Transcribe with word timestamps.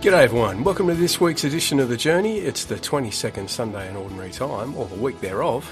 G'day 0.00 0.22
everyone, 0.22 0.64
welcome 0.64 0.86
to 0.86 0.94
this 0.94 1.20
week's 1.20 1.44
edition 1.44 1.78
of 1.78 1.90
The 1.90 1.96
Journey. 1.98 2.38
It's 2.38 2.64
the 2.64 2.76
22nd 2.76 3.50
Sunday 3.50 3.86
in 3.86 3.96
Ordinary 3.96 4.30
Time, 4.30 4.74
or 4.74 4.86
the 4.86 4.94
week 4.94 5.20
thereof. 5.20 5.70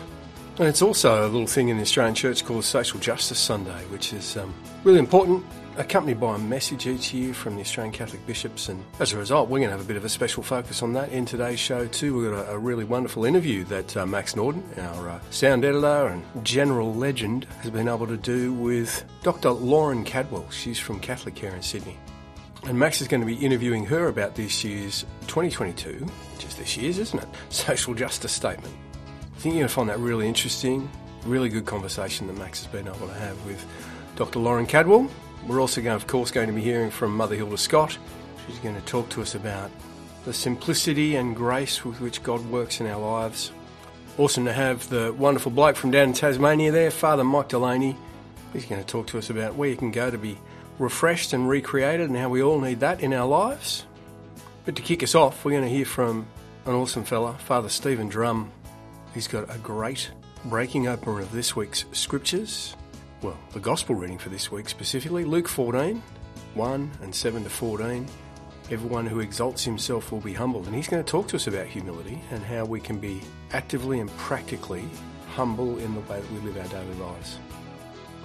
And 0.59 0.69
it's 0.69 0.83
also 0.83 1.23
a 1.23 1.29
little 1.29 1.47
thing 1.47 1.71
in 1.71 1.79
the 1.79 1.83
Australian 1.83 2.15
Church 2.15 2.45
called 2.45 2.67
Social 2.67 3.01
Justice 3.01 3.39
Sunday, 3.39 3.87
which 3.87 4.13
is 4.13 4.37
um, 4.37 4.53
really 4.85 4.99
important, 4.99 5.47
accompanied 5.79 6.21
by 6.21 6.35
a 6.35 6.39
message 6.39 6.87
each 6.87 7.15
year 7.15 7.33
from 7.33 7.55
the 7.55 7.63
Australian 7.63 7.95
Catholic 7.95 8.27
bishops. 8.27 8.69
And 8.69 8.85
as 9.01 9.15
a 9.15 9.17
result, 9.17 9.49
we're 9.49 9.61
going 9.61 9.71
to 9.71 9.77
have 9.79 9.85
a 9.85 9.89
bit 9.89 9.97
of 9.97 10.05
a 10.05 10.11
special 10.11 10.43
focus 10.43 10.83
on 10.83 10.93
that 10.93 11.09
in 11.09 11.25
today's 11.25 11.59
show 11.59 11.87
too. 11.87 12.15
We've 12.15 12.31
got 12.31 12.49
a, 12.49 12.51
a 12.51 12.59
really 12.59 12.85
wonderful 12.85 13.25
interview 13.25 13.65
that 13.65 13.97
uh, 13.97 14.05
Max 14.05 14.37
Norden, 14.37 14.63
our 14.77 15.09
uh, 15.09 15.21
sound 15.31 15.65
editor 15.65 16.09
and 16.09 16.45
general 16.45 16.93
legend, 16.93 17.47
has 17.63 17.71
been 17.71 17.89
able 17.89 18.07
to 18.07 18.19
do 18.19 18.53
with 18.53 19.07
Dr. 19.23 19.53
Lauren 19.53 20.05
Kadwell. 20.05 20.53
She's 20.53 20.79
from 20.79 21.01
Catholic 21.01 21.35
Care 21.35 21.55
in 21.55 21.63
Sydney. 21.63 21.97
And 22.65 22.79
Max 22.79 23.01
is 23.01 23.09
going 23.09 23.21
to 23.21 23.27
be 23.27 23.37
interviewing 23.37 23.87
her 23.87 24.09
about 24.09 24.35
this 24.35 24.65
year's 24.65 25.03
2022, 25.29 26.05
which 26.35 26.45
is 26.45 26.55
this 26.57 26.77
year's, 26.77 26.99
isn't 26.99 27.23
it? 27.23 27.29
Social 27.51 27.95
justice 27.95 28.33
statement. 28.33 28.75
I 29.37 29.39
think 29.39 29.55
you're 29.55 29.61
going 29.61 29.69
to 29.69 29.75
find 29.75 29.89
that 29.89 29.99
really 29.99 30.27
interesting, 30.27 30.91
really 31.25 31.49
good 31.49 31.67
conversation 31.67 32.27
that 32.27 32.37
Max 32.37 32.65
has 32.65 32.73
been 32.73 32.89
able 32.89 33.07
to 33.07 33.15
have 33.15 33.43
with 33.47 33.65
Dr. 34.17 34.41
Lauren 34.41 34.67
Kadwell. 34.67 35.09
We're 35.47 35.61
also 35.61 35.81
going, 35.81 35.95
of 35.95 36.07
course, 36.07 36.31
going 36.31 36.49
to 36.49 36.53
be 36.53 36.61
hearing 36.61 36.91
from 36.91 37.17
Mother 37.17 37.37
Hilda 37.37 37.57
Scott. 37.57 37.97
She's 38.47 38.59
going 38.59 38.75
to 38.75 38.83
talk 38.83 39.09
to 39.11 39.23
us 39.23 39.35
about 39.35 39.71
the 40.25 40.33
simplicity 40.33 41.17
and 41.17 41.37
grace 41.37 41.85
with 41.85 42.01
which 42.01 42.23
God 42.23 42.45
works 42.47 42.81
in 42.81 42.87
our 42.87 43.01
lives. 43.01 43.53
Awesome 44.19 44.45
to 44.47 44.53
have 44.53 44.89
the 44.89 45.15
wonderful 45.17 45.53
bloke 45.53 45.77
from 45.77 45.93
down 45.93 46.09
in 46.09 46.13
Tasmania 46.13 46.73
there, 46.73 46.91
Father 46.91 47.23
Mike 47.23 47.49
Delaney. 47.49 47.97
He's 48.53 48.65
going 48.65 48.83
to 48.83 48.87
talk 48.87 49.07
to 49.09 49.19
us 49.19 49.31
about 49.31 49.55
where 49.55 49.69
you 49.69 49.77
can 49.77 49.93
go 49.93 50.11
to 50.11 50.19
be 50.19 50.39
refreshed 50.79 51.33
and 51.33 51.49
recreated 51.49 52.09
and 52.09 52.17
how 52.17 52.29
we 52.29 52.43
all 52.43 52.61
need 52.61 52.81
that 52.81 53.01
in 53.01 53.13
our 53.13 53.27
lives. 53.27 53.85
But 54.65 54.77
to 54.77 54.83
kick 54.83 55.03
us 55.03 55.15
off, 55.15 55.45
we're 55.45 55.53
going 55.53 55.65
to 55.65 55.71
hear 55.71 55.87
from 55.87 56.27
an 56.67 56.75
awesome 56.75 57.05
fella, 57.05 57.35
Father 57.35 57.69
Stephen 57.69 58.09
Drum. 58.09 58.51
He's 59.15 59.29
got 59.29 59.55
a 59.55 59.59
great 59.59 60.11
breaking 60.45 60.87
open 60.87 61.19
of 61.19 61.33
this 61.33 61.57
week's 61.57 61.85
scriptures. 61.93 62.77
Well, 63.23 63.37
the 63.53 63.61
gospel 63.61 63.95
reading 63.95 64.19
for 64.19 64.29
this 64.29 64.53
week 64.53 64.69
specifically, 64.69 65.25
Luke 65.25 65.49
14, 65.49 66.03
1 66.55 66.91
and 67.03 67.15
7 67.15 67.43
to 67.45 67.51
14. 67.51 68.07
Everyone 68.71 69.07
who 69.07 69.21
exalts 69.21 69.65
himself 69.65 70.13
will 70.13 70.21
be 70.21 70.35
humbled. 70.35 70.67
And 70.67 70.75
he's 70.75 70.89
going 70.89 71.03
to 71.03 71.11
talk 71.11 71.27
to 71.29 71.37
us 71.37 71.47
about 71.47 71.67
humility 71.67 72.21
and 72.31 72.45
how 72.45 72.67
we 72.67 72.81
can 72.81 72.99
be 72.99 73.23
actively 73.53 74.01
and 74.01 74.11
practically 74.19 74.85
humble 75.31 75.79
in 75.79 75.95
the 75.95 76.01
way 76.01 76.21
that 76.21 76.33
we 76.33 76.41
live 76.41 76.59
our 76.59 76.69
daily 76.69 76.95
lives 76.97 77.39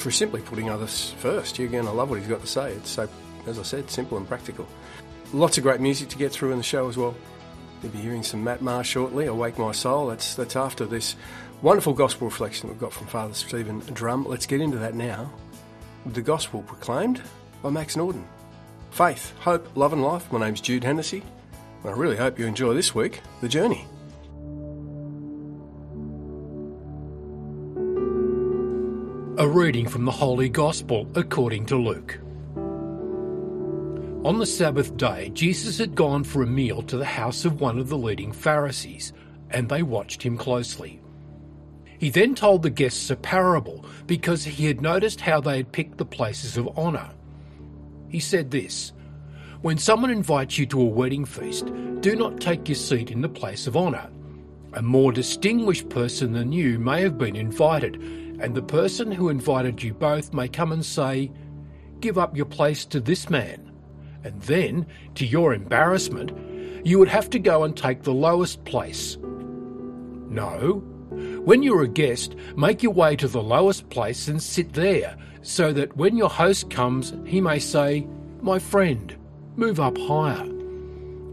for 0.04 0.12
simply 0.12 0.42
putting 0.42 0.70
others 0.70 1.12
first. 1.20 1.58
You're 1.58 1.70
going 1.70 1.86
to 1.86 1.92
love 1.92 2.10
what 2.10 2.20
he's 2.20 2.28
got 2.28 2.42
to 2.42 2.48
say. 2.48 2.74
It's 2.74 2.90
so, 2.90 3.08
as 3.48 3.58
I 3.58 3.64
said, 3.64 3.90
simple 3.90 4.18
and 4.18 4.28
practical. 4.28 4.68
Lots 5.32 5.58
of 5.58 5.64
great 5.64 5.80
music 5.80 6.10
to 6.10 6.18
get 6.18 6.34
through 6.34 6.52
in 6.52 6.58
the 6.58 6.64
show 6.64 6.90
as 6.90 6.98
well. 6.98 7.16
You'll 7.82 7.94
be 7.94 8.00
hearing 8.00 8.22
some 8.22 8.44
Matt 8.44 8.62
Maher 8.62 8.84
shortly, 8.84 9.28
Awake 9.28 9.58
My 9.58 9.72
Soul. 9.72 10.08
That's, 10.08 10.36
that's 10.36 10.58
after 10.58 10.86
this 10.86 11.16
wonderful 11.62 11.94
gospel 11.94 12.28
reflection 12.28 12.68
we've 12.70 12.80
got 12.80 12.92
from 12.92 13.08
Father 13.08 13.34
Stephen 13.34 13.80
Drum. 13.80 14.26
Let's 14.26 14.46
get 14.46 14.60
into 14.60 14.78
that 14.80 14.94
now. 14.94 15.32
The 16.06 16.22
gospel 16.22 16.64
proclaimed 16.64 17.22
by 17.62 17.70
Max 17.70 17.96
Norden. 17.96 18.28
Faith, 18.92 19.34
hope, 19.40 19.76
love 19.76 19.94
and 19.94 20.04
life. 20.04 20.30
My 20.34 20.40
name's 20.40 20.60
Jude 20.60 20.84
Hennessy. 20.84 21.24
and 21.82 21.92
I 21.92 21.98
really 21.98 22.18
hope 22.18 22.38
you 22.38 22.46
enjoy 22.46 22.74
this 22.74 22.94
week, 22.94 23.22
The 23.40 23.48
Journey. 23.48 23.88
A 29.40 29.48
reading 29.48 29.88
from 29.88 30.06
the 30.06 30.12
Holy 30.12 30.48
Gospel 30.48 31.08
according 31.16 31.66
to 31.66 31.76
Luke. 31.76 32.20
On 34.24 34.38
the 34.38 34.46
Sabbath 34.46 34.96
day, 34.96 35.32
Jesus 35.34 35.80
had 35.80 35.96
gone 35.96 36.24
for 36.24 36.44
a 36.44 36.48
meal 36.48 36.84
to 36.84 36.98
the 36.98 37.06
house 37.06 37.44
of 37.44 37.60
one 37.60 37.80
of 37.80 37.90
the 37.90 37.98
leading 37.98 38.32
Pharisees, 38.32 39.12
and 39.50 39.68
they 39.68 39.82
watched 39.82 40.22
him 40.22 40.38
closely. 40.38 41.02
He 41.98 42.12
then 42.12 42.36
told 42.36 42.62
the 42.62 42.70
guests 42.70 43.10
a 43.10 43.16
parable 43.16 43.84
because 44.06 44.44
he 44.44 44.68
had 44.68 44.82
noticed 44.82 45.20
how 45.20 45.42
they 45.42 45.58
had 45.58 45.72
picked 45.72 45.98
the 45.98 46.06
places 46.06 46.56
of 46.56 46.78
honour. 46.78 47.10
He 48.10 48.20
said 48.20 48.52
this 48.52 48.94
When 49.64 49.80
someone 49.80 50.12
invites 50.12 50.60
you 50.60 50.68
to 50.68 50.80
a 50.80 50.86
wedding 50.86 51.26
feast, 51.26 51.72
do 52.02 52.16
not 52.16 52.40
take 52.40 52.70
your 52.70 52.76
seat 52.76 53.10
in 53.10 53.22
the 53.22 53.30
place 53.30 53.66
of 53.66 53.76
honour. 53.76 54.12
A 54.74 54.84
more 54.84 55.12
distinguished 55.12 55.90
person 55.90 56.34
than 56.34 56.52
you 56.52 56.78
may 56.78 57.02
have 57.02 57.18
been 57.18 57.36
invited 57.36 58.23
and 58.44 58.54
the 58.54 58.62
person 58.62 59.10
who 59.10 59.30
invited 59.30 59.82
you 59.82 59.94
both 59.94 60.34
may 60.34 60.50
come 60.50 60.74
and 60.74 60.86
say, 60.86 61.32
Give 62.02 62.18
up 62.18 62.36
your 62.36 62.46
place 62.46 62.84
to 62.88 63.00
this 63.00 63.30
man. 63.30 63.72
And 64.26 64.40
then, 64.42 64.86
to 65.16 65.26
your 65.26 65.54
embarrassment, 65.54 66.86
you 66.86 67.00
would 67.00 67.08
have 67.08 67.30
to 67.30 67.40
go 67.40 67.64
and 67.64 67.76
take 67.76 68.04
the 68.04 68.14
lowest 68.14 68.66
place. 68.66 69.18
No. 70.28 70.84
When 71.46 71.64
you're 71.64 71.84
a 71.84 71.88
guest, 71.88 72.36
make 72.58 72.84
your 72.84 72.92
way 72.92 73.16
to 73.16 73.30
the 73.30 73.42
lowest 73.42 73.90
place 73.90 74.28
and 74.28 74.44
sit 74.44 74.74
there, 74.74 75.16
so 75.42 75.72
that 75.72 75.96
when 75.96 76.18
your 76.18 76.30
host 76.30 76.70
comes, 76.70 77.14
he 77.26 77.40
may 77.40 77.60
say, 77.60 78.06
My 78.42 78.60
friend, 78.60 79.16
move 79.56 79.80
up 79.80 79.98
higher. 79.98 80.44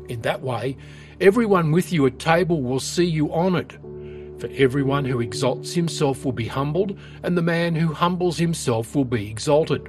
In 0.09 0.21
that 0.23 0.43
way, 0.43 0.77
everyone 1.21 1.73
with 1.73 1.93
you 1.93 2.07
at 2.07 2.21
table 2.21 2.63
will 2.63 2.79
see 2.79 3.05
you 3.05 3.33
honoured 3.35 3.81
for 4.41 4.49
everyone 4.55 5.05
who 5.05 5.21
exalts 5.21 5.75
himself 5.75 6.25
will 6.25 6.33
be 6.33 6.47
humbled, 6.47 6.99
and 7.23 7.37
the 7.37 7.43
man 7.43 7.75
who 7.75 7.93
humbles 7.93 8.39
himself 8.39 8.97
will 8.97 9.05
be 9.05 9.29
exalted. 9.29 9.87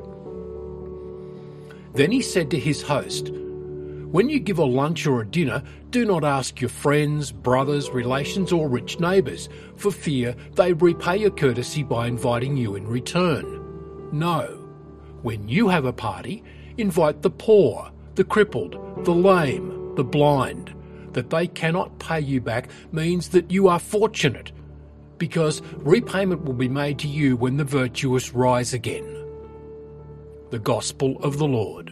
Then 1.96 2.12
he 2.12 2.22
said 2.22 2.52
to 2.52 2.60
his 2.60 2.82
host, 2.82 3.30
When 3.32 4.30
you 4.30 4.40
give 4.40 4.60
a 4.60 4.66
lunch 4.66 5.08
or 5.08 5.22
a 5.22 5.28
dinner, 5.28 5.64
do 5.90 6.06
not 6.06 6.24
ask 6.24 6.60
your 6.60 6.70
friends, 6.70 7.32
brothers, 7.32 7.90
relations, 7.90 8.52
or 8.52 8.68
rich 8.70 9.00
neighbours, 9.00 9.48
for 9.78 9.92
fear 9.92 10.36
they 10.56 10.74
repay 10.74 11.18
your 11.18 11.32
courtesy 11.32 11.84
by 11.84 12.08
inviting 12.08 12.58
you 12.58 12.76
in 12.76 12.88
return. 12.88 14.10
No. 14.12 14.58
When 15.22 15.48
you 15.48 15.70
have 15.70 15.86
a 15.86 15.94
party, 15.94 16.44
invite 16.78 17.22
the 17.22 17.30
poor, 17.30 17.92
the 18.16 18.24
crippled, 18.24 19.06
the 19.06 19.14
lame, 19.14 19.96
the 19.96 20.04
blind 20.04 20.74
that 21.14 21.30
they 21.30 21.48
cannot 21.48 22.00
pay 22.00 22.20
you 22.20 22.42
back 22.42 22.70
means 22.92 23.30
that 23.30 23.52
you 23.52 23.68
are 23.68 23.80
fortunate, 23.80 24.52
because 25.18 25.62
repayment 25.78 26.44
will 26.44 26.54
be 26.54 26.70
made 26.70 27.00
to 27.00 27.08
you 27.08 27.36
when 27.36 27.58
the 27.58 27.64
virtuous 27.64 28.34
rise 28.34 28.74
again. 28.74 29.08
The 30.50 30.60
Gospel 30.60 31.18
of 31.24 31.38
the 31.38 31.48
Lord. 31.48 31.90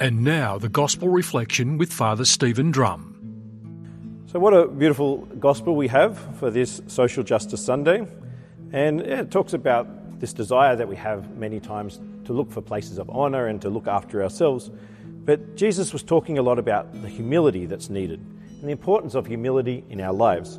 And 0.00 0.24
now 0.24 0.58
the 0.58 0.68
Gospel 0.68 1.08
reflection 1.08 1.78
with 1.78 1.92
Father 1.92 2.24
Stephen 2.24 2.70
Drum. 2.70 3.10
So, 4.26 4.38
what 4.38 4.54
a 4.54 4.68
beautiful 4.68 5.18
gospel 5.40 5.74
we 5.74 5.88
have 5.88 6.16
for 6.38 6.50
this 6.50 6.80
Social 6.86 7.24
Justice 7.24 7.64
Sunday. 7.64 8.06
And 8.72 9.00
it 9.00 9.30
talks 9.30 9.54
about 9.54 10.20
this 10.20 10.32
desire 10.32 10.76
that 10.76 10.88
we 10.88 10.96
have 10.96 11.36
many 11.36 11.58
times 11.58 11.98
to 12.26 12.32
look 12.32 12.52
for 12.52 12.60
places 12.60 12.98
of 12.98 13.10
honour 13.10 13.46
and 13.46 13.60
to 13.62 13.70
look 13.70 13.88
after 13.88 14.22
ourselves. 14.22 14.70
But 15.24 15.54
Jesus 15.54 15.92
was 15.92 16.02
talking 16.02 16.38
a 16.38 16.42
lot 16.42 16.58
about 16.58 17.02
the 17.02 17.08
humility 17.08 17.66
that's 17.66 17.90
needed 17.90 18.20
and 18.20 18.62
the 18.62 18.72
importance 18.72 19.14
of 19.14 19.26
humility 19.26 19.84
in 19.88 20.00
our 20.00 20.12
lives. 20.12 20.58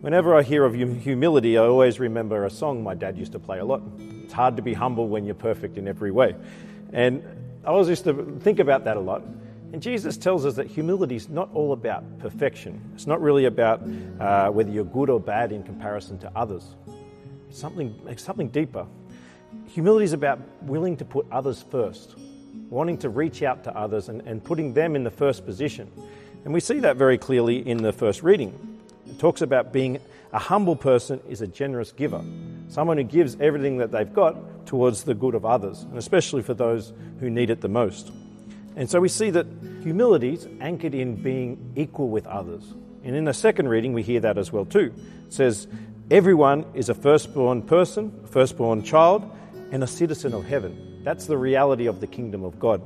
Whenever 0.00 0.36
I 0.36 0.42
hear 0.42 0.64
of 0.64 0.74
humility, 0.74 1.58
I 1.58 1.62
always 1.62 1.98
remember 1.98 2.44
a 2.44 2.50
song 2.50 2.82
my 2.82 2.94
dad 2.94 3.18
used 3.18 3.32
to 3.32 3.38
play 3.38 3.58
a 3.58 3.64
lot. 3.64 3.82
It's 3.98 4.32
hard 4.32 4.56
to 4.56 4.62
be 4.62 4.74
humble 4.74 5.08
when 5.08 5.24
you're 5.24 5.34
perfect 5.34 5.78
in 5.78 5.88
every 5.88 6.10
way. 6.10 6.36
And 6.92 7.22
I 7.64 7.68
always 7.68 7.88
used 7.88 8.04
to 8.04 8.38
think 8.40 8.60
about 8.60 8.84
that 8.84 8.96
a 8.96 9.00
lot. 9.00 9.22
And 9.72 9.82
Jesus 9.82 10.16
tells 10.16 10.46
us 10.46 10.54
that 10.54 10.66
humility 10.66 11.16
is 11.16 11.28
not 11.28 11.50
all 11.52 11.72
about 11.72 12.18
perfection. 12.20 12.80
It's 12.94 13.06
not 13.06 13.20
really 13.20 13.46
about 13.46 13.82
uh, 14.20 14.50
whether 14.50 14.70
you're 14.70 14.84
good 14.84 15.10
or 15.10 15.20
bad 15.20 15.50
in 15.50 15.62
comparison 15.62 16.18
to 16.20 16.32
others. 16.36 16.76
It's 17.48 17.58
something, 17.58 17.98
it's 18.06 18.22
something 18.22 18.48
deeper. 18.48 18.86
Humility 19.66 20.04
is 20.04 20.12
about 20.12 20.40
willing 20.62 20.96
to 20.98 21.04
put 21.04 21.26
others 21.30 21.62
first 21.70 22.14
wanting 22.70 22.98
to 22.98 23.08
reach 23.08 23.42
out 23.42 23.64
to 23.64 23.76
others 23.76 24.08
and, 24.08 24.20
and 24.22 24.42
putting 24.42 24.74
them 24.74 24.96
in 24.96 25.04
the 25.04 25.10
first 25.10 25.44
position. 25.44 25.90
And 26.44 26.52
we 26.52 26.60
see 26.60 26.80
that 26.80 26.96
very 26.96 27.18
clearly 27.18 27.66
in 27.66 27.78
the 27.78 27.92
first 27.92 28.22
reading. 28.22 28.80
It 29.08 29.18
talks 29.18 29.40
about 29.40 29.72
being 29.72 29.98
a 30.32 30.38
humble 30.38 30.76
person 30.76 31.20
is 31.28 31.40
a 31.40 31.46
generous 31.46 31.92
giver, 31.92 32.22
someone 32.68 32.98
who 32.98 33.04
gives 33.04 33.36
everything 33.40 33.78
that 33.78 33.90
they've 33.90 34.12
got 34.12 34.66
towards 34.66 35.04
the 35.04 35.14
good 35.14 35.34
of 35.34 35.46
others, 35.46 35.82
and 35.82 35.96
especially 35.96 36.42
for 36.42 36.52
those 36.52 36.92
who 37.20 37.30
need 37.30 37.48
it 37.48 37.62
the 37.62 37.68
most. 37.68 38.12
And 38.76 38.88
so 38.90 39.00
we 39.00 39.08
see 39.08 39.30
that 39.30 39.46
humility 39.82 40.34
is 40.34 40.46
anchored 40.60 40.94
in 40.94 41.16
being 41.16 41.72
equal 41.74 42.10
with 42.10 42.26
others. 42.26 42.62
And 43.02 43.16
in 43.16 43.24
the 43.24 43.34
second 43.34 43.68
reading, 43.68 43.92
we 43.92 44.02
hear 44.02 44.20
that 44.20 44.36
as 44.36 44.52
well 44.52 44.66
too. 44.66 44.92
It 45.26 45.32
says, 45.32 45.66
Everyone 46.10 46.64
is 46.74 46.88
a 46.88 46.94
firstborn 46.94 47.62
person, 47.62 48.26
firstborn 48.30 48.82
child, 48.82 49.30
and 49.72 49.82
a 49.82 49.86
citizen 49.86 50.32
of 50.32 50.44
heaven. 50.44 50.97
That's 51.08 51.24
the 51.24 51.38
reality 51.38 51.86
of 51.86 52.02
the 52.02 52.06
kingdom 52.06 52.44
of 52.44 52.60
God. 52.60 52.82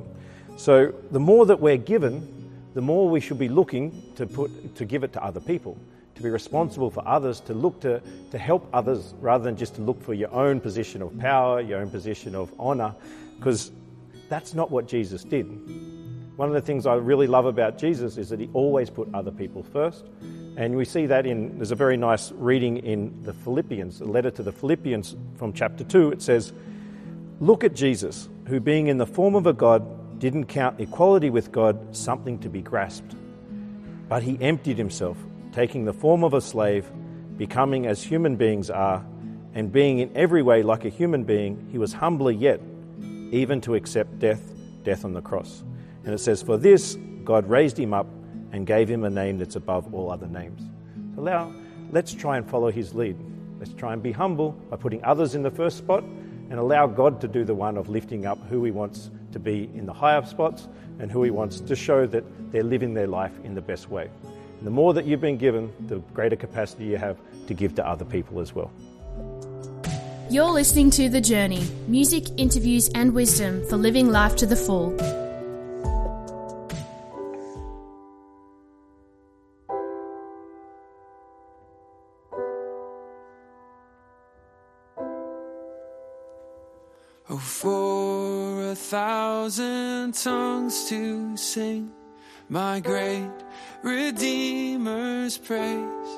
So 0.55 0.93
the 1.11 1.19
more 1.19 1.45
that 1.45 1.59
we're 1.59 1.75
given, 1.75 2.25
the 2.73 2.79
more 2.79 3.09
we 3.09 3.19
should 3.19 3.37
be 3.37 3.49
looking 3.49 4.01
to 4.15 4.25
put 4.25 4.77
to 4.77 4.85
give 4.85 5.03
it 5.03 5.11
to 5.11 5.21
other 5.21 5.41
people, 5.41 5.77
to 6.15 6.23
be 6.23 6.29
responsible 6.29 6.89
for 6.89 7.05
others, 7.05 7.41
to 7.41 7.53
look 7.53 7.81
to, 7.81 8.01
to 8.31 8.37
help 8.37 8.69
others 8.71 9.13
rather 9.19 9.43
than 9.43 9.57
just 9.57 9.75
to 9.75 9.81
look 9.81 10.01
for 10.01 10.13
your 10.13 10.31
own 10.31 10.61
position 10.61 11.01
of 11.01 11.19
power, 11.19 11.59
your 11.59 11.81
own 11.81 11.89
position 11.89 12.33
of 12.33 12.49
honor, 12.57 12.95
because 13.39 13.73
that's 14.29 14.53
not 14.53 14.71
what 14.71 14.87
Jesus 14.87 15.25
did. 15.25 15.43
One 16.37 16.47
of 16.47 16.53
the 16.55 16.61
things 16.61 16.85
I 16.85 16.93
really 16.93 17.27
love 17.27 17.45
about 17.45 17.77
Jesus 17.77 18.15
is 18.15 18.29
that 18.29 18.39
he 18.39 18.49
always 18.53 18.89
put 18.89 19.13
other 19.13 19.31
people 19.31 19.63
first. 19.63 20.05
And 20.55 20.77
we 20.77 20.85
see 20.85 21.07
that 21.07 21.25
in, 21.25 21.57
there's 21.57 21.71
a 21.71 21.75
very 21.75 21.97
nice 21.97 22.31
reading 22.31 22.77
in 22.77 23.21
the 23.23 23.33
Philippians, 23.33 23.99
a 23.99 24.05
letter 24.05 24.31
to 24.31 24.43
the 24.43 24.53
Philippians 24.53 25.13
from 25.35 25.51
chapter 25.51 25.83
2. 25.83 26.11
It 26.11 26.21
says, 26.21 26.53
Look 27.39 27.63
at 27.63 27.73
Jesus, 27.73 28.29
who 28.47 28.59
being 28.59 28.87
in 28.87 28.97
the 28.97 29.05
form 29.05 29.35
of 29.35 29.47
a 29.47 29.53
God, 29.53 30.19
didn't 30.19 30.45
count 30.45 30.79
equality 30.79 31.29
with 31.29 31.51
God 31.51 31.95
something 31.95 32.39
to 32.39 32.49
be 32.49 32.61
grasped. 32.61 33.15
But 34.07 34.23
he 34.23 34.37
emptied 34.39 34.77
himself, 34.77 35.17
taking 35.51 35.85
the 35.85 35.93
form 35.93 36.23
of 36.23 36.33
a 36.33 36.41
slave, 36.41 36.89
becoming 37.37 37.87
as 37.87 38.03
human 38.03 38.35
beings 38.35 38.69
are, 38.69 39.03
and 39.53 39.71
being 39.71 39.99
in 39.99 40.15
every 40.15 40.41
way 40.41 40.63
like 40.63 40.85
a 40.85 40.89
human 40.89 41.23
being, 41.23 41.67
he 41.71 41.77
was 41.77 41.93
humbler 41.93 42.31
yet, 42.31 42.61
even 43.31 43.61
to 43.61 43.75
accept 43.75 44.19
death, 44.19 44.41
death 44.83 45.03
on 45.03 45.13
the 45.13 45.21
cross. 45.21 45.63
And 46.05 46.13
it 46.13 46.19
says, 46.19 46.41
For 46.41 46.57
this 46.57 46.97
God 47.23 47.49
raised 47.49 47.77
him 47.77 47.93
up 47.93 48.07
and 48.51 48.67
gave 48.67 48.87
him 48.87 49.03
a 49.03 49.09
name 49.09 49.37
that's 49.37 49.55
above 49.55 49.93
all 49.93 50.11
other 50.11 50.27
names. 50.27 50.61
So 51.15 51.21
now, 51.21 51.53
let's 51.91 52.13
try 52.13 52.37
and 52.37 52.49
follow 52.49 52.71
his 52.71 52.93
lead. 52.93 53.17
Let's 53.59 53.73
try 53.73 53.93
and 53.93 54.01
be 54.01 54.11
humble 54.11 54.51
by 54.69 54.77
putting 54.77 55.03
others 55.03 55.35
in 55.35 55.43
the 55.43 55.51
first 55.51 55.77
spot 55.77 56.03
and 56.53 56.59
allow 56.59 56.85
God 56.85 57.19
to 57.21 57.27
do 57.27 57.43
the 57.43 57.55
one 57.55 57.77
of 57.77 57.89
lifting 57.89 58.27
up 58.27 58.37
who 58.47 58.63
he 58.63 58.69
wants 58.69 59.09
to 59.31 59.39
be 59.39 59.71
in 59.73 59.87
the 59.87 59.91
higher 59.91 60.23
spots 60.23 60.67
and 60.99 61.11
who 61.11 61.23
he 61.23 61.31
wants 61.31 61.59
to 61.59 61.75
show 61.75 62.05
that 62.05 62.23
they're 62.51 62.61
living 62.61 62.93
their 62.93 63.07
life 63.07 63.31
in 63.43 63.55
the 63.55 63.61
best 63.61 63.89
way. 63.89 64.07
And 64.59 64.67
the 64.67 64.69
more 64.69 64.93
that 64.93 65.05
you've 65.05 65.19
been 65.19 65.37
given, 65.37 65.73
the 65.87 65.97
greater 66.13 66.35
capacity 66.35 66.85
you 66.85 66.97
have 66.97 67.17
to 67.47 67.55
give 67.55 67.73
to 67.73 67.87
other 67.87 68.05
people 68.05 68.39
as 68.39 68.53
well. 68.53 68.71
You're 70.29 70.51
listening 70.51 70.91
to 70.91 71.09
The 71.09 71.21
Journey 71.21 71.67
music, 71.87 72.25
interviews, 72.37 72.87
and 72.93 73.15
wisdom 73.15 73.67
for 73.67 73.77
living 73.77 74.11
life 74.11 74.35
to 74.35 74.45
the 74.45 74.55
full. 74.55 74.95
Thousand 88.93 90.13
tongues 90.13 90.85
to 90.87 91.35
sing 91.35 91.91
my 92.47 92.79
great 92.79 93.31
Redeemer's 93.81 95.35
praise, 95.35 96.11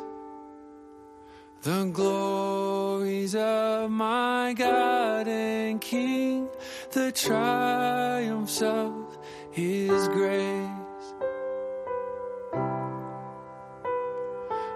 the 1.61 1.89
glories 1.93 3.33
of 3.33 3.89
my 3.89 4.53
God 4.57 5.25
and 5.25 5.79
King, 5.79 6.49
the 6.91 7.13
triumphs 7.13 8.61
of 8.61 9.19
His 9.51 10.09
grace. 10.09 11.13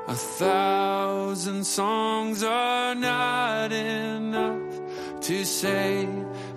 A 0.07 0.15
thousand 0.15 1.65
songs 1.65 2.43
are 2.43 2.95
not 2.95 3.73
enough 3.73 5.19
to 5.19 5.43
say 5.43 6.07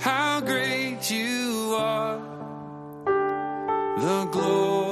how 0.03 0.41
great 0.41 1.09
you 1.13 1.77
are. 1.79 2.19
The 3.99 4.29
glories 4.33 4.92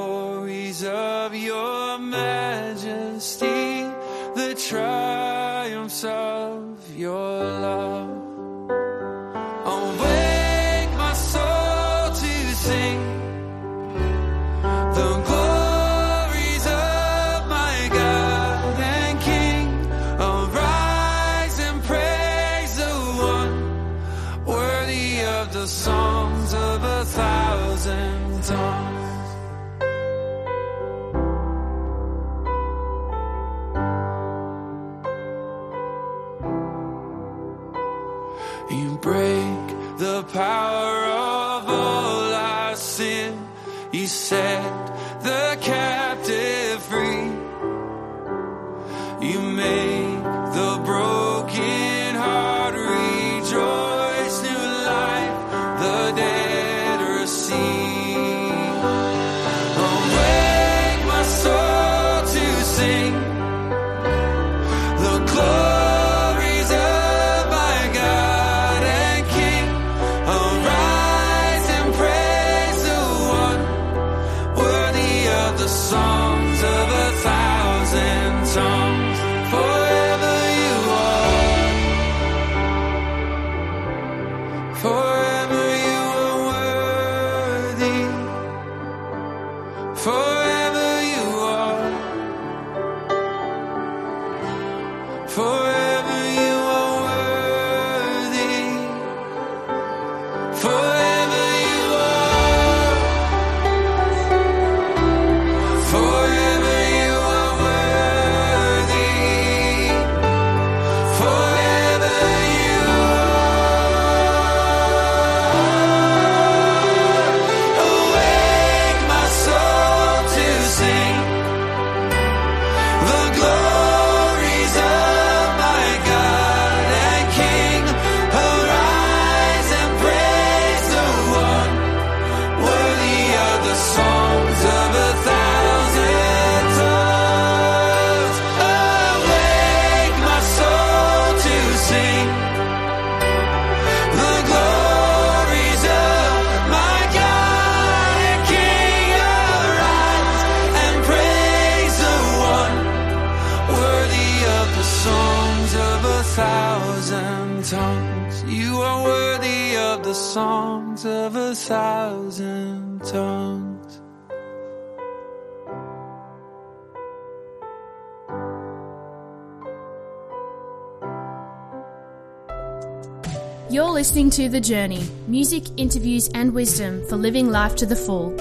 listening 174.11 174.29
to 174.29 174.49
The 174.49 174.59
Journey 174.59 175.09
music, 175.29 175.63
interviews, 175.77 176.29
and 176.33 176.53
wisdom 176.53 177.01
for 177.07 177.15
living 177.15 177.49
life 177.49 177.77
to 177.77 177.85
the 177.85 177.95
full. 177.95 178.31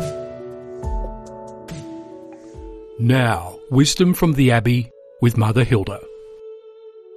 Now, 2.98 3.56
wisdom 3.70 4.12
from 4.12 4.32
the 4.32 4.50
Abbey 4.50 4.90
with 5.20 5.36
Mother 5.36 5.62
Hilda. 5.62 6.00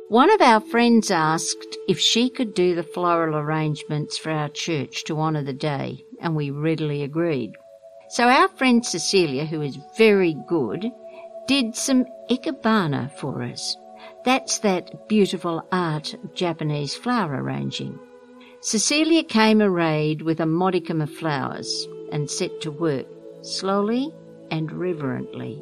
One 0.09 0.31
of 0.31 0.39
our 0.39 0.59
friends 0.59 1.09
asked 1.09 1.79
if 1.87 1.97
she 1.97 2.29
could 2.29 2.53
do 2.53 2.75
the 2.75 2.83
floral 2.83 3.37
arrangements 3.37 4.19
for 4.19 4.29
our 4.29 4.49
church 4.49 5.03
to 5.05 5.19
honour 5.19 5.41
the 5.41 5.53
day, 5.53 6.05
and 6.21 6.35
we 6.35 6.51
readily 6.51 7.01
agreed. 7.01 7.53
So 8.09 8.27
our 8.29 8.49
friend 8.49 8.85
Cecilia, 8.85 9.45
who 9.45 9.63
is 9.63 9.79
very 9.97 10.35
good, 10.47 10.91
did 11.47 11.75
some 11.75 12.05
ikebana 12.29 13.17
for 13.17 13.41
us. 13.41 13.75
That's 14.25 14.59
that 14.59 15.07
beautiful 15.09 15.67
art 15.71 16.13
of 16.13 16.35
Japanese 16.35 16.93
flower 16.93 17.41
arranging. 17.41 17.97
Cecilia 18.65 19.25
came 19.25 19.61
arrayed 19.61 20.21
with 20.21 20.39
a 20.39 20.45
modicum 20.45 21.01
of 21.01 21.09
flowers 21.09 21.85
and 22.13 22.29
set 22.29 22.61
to 22.61 22.71
work, 22.71 23.05
slowly 23.41 24.09
and 24.51 24.71
reverently. 24.71 25.61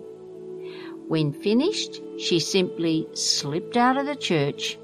When 1.07 1.33
finished, 1.33 1.99
she 2.19 2.39
simply 2.39 3.07
slipped 3.15 3.75
out 3.75 3.97
of 3.97 4.05
the 4.05 4.15
church 4.15 4.77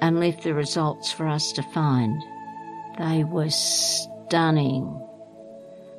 and 0.00 0.20
left 0.20 0.44
the 0.44 0.54
results 0.54 1.10
for 1.10 1.26
us 1.26 1.50
to 1.54 1.64
find. 1.74 2.22
They 2.96 3.24
were 3.24 3.50
stunning. 3.50 4.86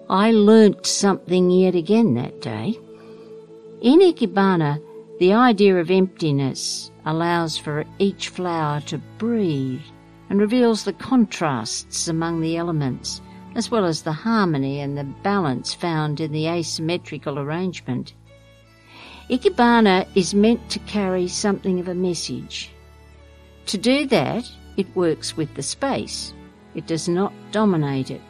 I 0.10 0.32
learnt 0.32 0.86
something 0.86 1.52
yet 1.52 1.76
again 1.76 2.14
that 2.14 2.40
day. 2.40 2.80
In 3.82 4.00
Ikebana, 4.00 4.82
the 5.20 5.34
idea 5.34 5.76
of 5.76 5.92
emptiness 5.92 6.90
allows 7.06 7.58
for 7.58 7.84
each 8.00 8.30
flower 8.30 8.80
to 8.88 8.98
breathe 9.18 9.82
and 10.30 10.40
reveals 10.40 10.84
the 10.84 10.94
contrasts 10.94 12.08
among 12.08 12.42
the 12.42 12.58
elements, 12.58 13.22
as 13.56 13.70
well 13.70 13.86
as 13.86 14.02
the 14.02 14.12
harmony 14.12 14.80
and 14.80 14.98
the 14.98 15.04
balance 15.04 15.74
found 15.74 16.20
in 16.20 16.32
the 16.32 16.48
asymmetrical 16.48 17.40
arrangement. 17.40 18.14
Ikebana 19.30 20.08
is 20.16 20.34
meant 20.34 20.70
to 20.70 20.80
carry 20.80 21.28
something 21.28 21.80
of 21.80 21.88
a 21.88 21.96
message. 21.96 22.72
To 23.68 23.78
do 23.78 24.06
that, 24.08 24.50
it 24.78 24.96
works 24.96 25.36
with 25.36 25.54
the 25.56 25.64
space. 25.64 26.34
It 26.76 26.86
does 26.88 27.08
not 27.08 27.34
dominate 27.52 28.12
it. 28.12 28.22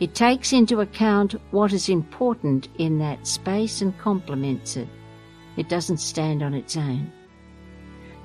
It 0.00 0.14
takes 0.14 0.52
into 0.52 0.80
account 0.80 1.34
what 1.50 1.72
is 1.72 1.88
important 1.88 2.68
in 2.78 2.98
that 2.98 3.26
space 3.26 3.80
and 3.80 3.96
complements 3.98 4.76
it. 4.76 4.88
It 5.56 5.68
doesn't 5.68 5.98
stand 5.98 6.42
on 6.42 6.54
its 6.54 6.76
own. 6.76 7.12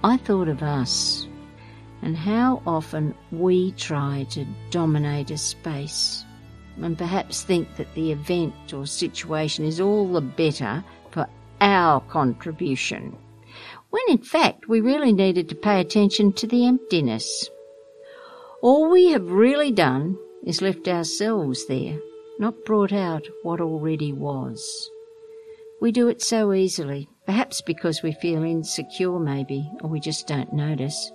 I 0.03 0.17
thought 0.17 0.47
of 0.47 0.63
us 0.63 1.27
and 2.01 2.15
how 2.15 2.61
often 2.65 3.13
we 3.31 3.71
try 3.73 4.25
to 4.29 4.45
dominate 4.71 5.31
a 5.31 5.37
space 5.37 6.25
and 6.81 6.97
perhaps 6.97 7.43
think 7.43 7.75
that 7.75 7.93
the 7.93 8.11
event 8.11 8.73
or 8.73 8.85
situation 8.85 9.65
is 9.65 9.81
all 9.81 10.07
the 10.07 10.21
better 10.21 10.83
for 11.11 11.27
our 11.61 11.99
contribution, 12.01 13.15
when 13.89 14.03
in 14.07 14.19
fact 14.19 14.69
we 14.69 14.81
really 14.81 15.11
needed 15.11 15.49
to 15.49 15.55
pay 15.55 15.81
attention 15.81 16.31
to 16.33 16.47
the 16.47 16.65
emptiness. 16.65 17.49
All 18.61 18.89
we 18.89 19.07
have 19.11 19.29
really 19.29 19.71
done 19.71 20.17
is 20.45 20.61
left 20.61 20.87
ourselves 20.87 21.65
there, 21.67 21.97
not 22.39 22.65
brought 22.65 22.93
out 22.93 23.27
what 23.43 23.61
already 23.61 24.13
was. 24.13 24.89
We 25.81 25.91
do 25.91 26.09
it 26.09 26.21
so 26.21 26.53
easily, 26.53 27.09
perhaps 27.25 27.61
because 27.61 28.03
we 28.03 28.11
feel 28.11 28.43
insecure, 28.43 29.17
maybe, 29.17 29.69
or 29.81 29.89
we 29.89 29.99
just 30.01 30.27
don't 30.27 30.51
notice. 30.51 31.11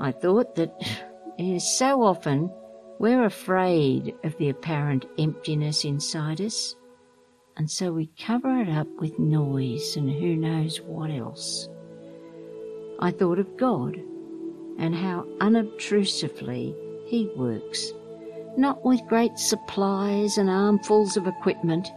I 0.00 0.12
thought 0.12 0.54
that 0.54 0.72
eh, 1.38 1.58
so 1.58 2.02
often 2.02 2.50
we're 2.98 3.24
afraid 3.24 4.14
of 4.24 4.34
the 4.38 4.48
apparent 4.48 5.04
emptiness 5.18 5.84
inside 5.84 6.40
us, 6.40 6.74
and 7.58 7.70
so 7.70 7.92
we 7.92 8.10
cover 8.18 8.62
it 8.62 8.70
up 8.70 8.88
with 8.98 9.18
noise 9.18 9.96
and 9.96 10.10
who 10.10 10.36
knows 10.36 10.80
what 10.80 11.10
else. 11.10 11.68
I 12.98 13.10
thought 13.10 13.38
of 13.38 13.58
God 13.58 14.00
and 14.78 14.94
how 14.94 15.26
unobtrusively 15.42 16.74
He 17.04 17.30
works, 17.36 17.92
not 18.56 18.82
with 18.82 19.06
great 19.06 19.38
supplies 19.38 20.38
and 20.38 20.48
armfuls 20.48 21.18
of 21.18 21.26
equipment, 21.26 21.88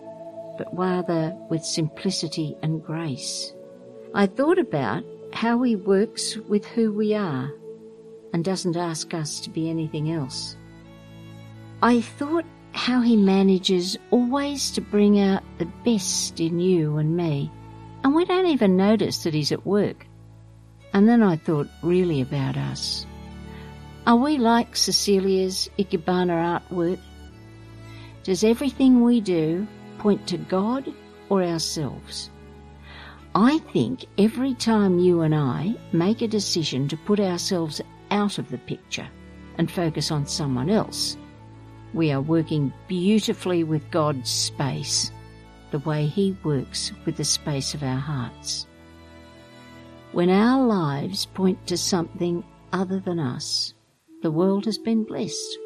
but 0.57 0.67
rather 0.77 1.33
with 1.49 1.63
simplicity 1.63 2.57
and 2.61 2.83
grace. 2.83 3.53
I 4.13 4.25
thought 4.25 4.59
about 4.59 5.05
how 5.31 5.61
He 5.61 5.77
works 5.77 6.35
with 6.35 6.65
who 6.65 6.91
we 6.91 7.13
are 7.13 7.49
and 8.33 8.43
doesn't 8.43 8.75
ask 8.75 9.13
us 9.13 9.39
to 9.41 9.49
be 9.49 9.69
anything 9.69 10.11
else. 10.11 10.57
I 11.81 12.01
thought 12.01 12.45
how 12.73 13.01
he 13.01 13.15
manages 13.15 13.97
always 14.09 14.71
to 14.71 14.81
bring 14.81 15.19
out 15.19 15.43
the 15.59 15.71
best 15.85 16.39
in 16.39 16.59
you 16.59 16.97
and 16.97 17.15
me, 17.15 17.51
and 18.03 18.15
we 18.15 18.25
don't 18.25 18.47
even 18.47 18.75
notice 18.75 19.23
that 19.23 19.33
he's 19.33 19.51
at 19.51 19.65
work. 19.65 20.07
And 20.93 21.07
then 21.07 21.23
I 21.23 21.37
thought 21.37 21.67
really 21.81 22.21
about 22.21 22.57
us. 22.57 23.05
Are 24.05 24.17
we 24.17 24.37
like 24.37 24.75
Cecilia's 24.75 25.69
Ikebana 25.79 26.61
artwork? 26.71 26.99
Does 28.23 28.43
everything 28.43 29.01
we 29.01 29.21
do 29.21 29.67
point 29.99 30.27
to 30.27 30.37
God 30.37 30.91
or 31.29 31.43
ourselves? 31.43 32.29
I 33.35 33.59
think 33.71 34.05
every 34.17 34.53
time 34.53 34.99
you 34.99 35.21
and 35.21 35.33
I 35.33 35.75
make 35.91 36.21
a 36.21 36.27
decision 36.27 36.87
to 36.89 36.97
put 36.97 37.19
ourselves 37.19 37.81
out 38.13 38.37
of 38.37 38.49
the 38.49 38.59
picture 38.59 39.07
and 39.57 39.69
focus 39.69 40.11
on 40.11 40.25
someone 40.25 40.69
else, 40.69 41.17
we 41.93 42.11
are 42.11 42.21
working 42.21 42.71
beautifully 42.87 43.63
with 43.63 43.91
God's 43.91 44.29
space, 44.29 45.11
the 45.71 45.79
way 45.79 46.05
He 46.05 46.37
works 46.43 46.93
with 47.05 47.17
the 47.17 47.25
space 47.25 47.73
of 47.73 47.83
our 47.83 47.99
hearts. 47.99 48.67
When 50.13 50.29
our 50.29 50.65
lives 50.65 51.25
point 51.25 51.65
to 51.67 51.77
something 51.77 52.43
other 52.71 52.99
than 52.99 53.19
us, 53.19 53.73
the 54.21 54.31
world 54.31 54.65
has 54.65 54.77
been 54.77 55.03
blessed. 55.03 55.57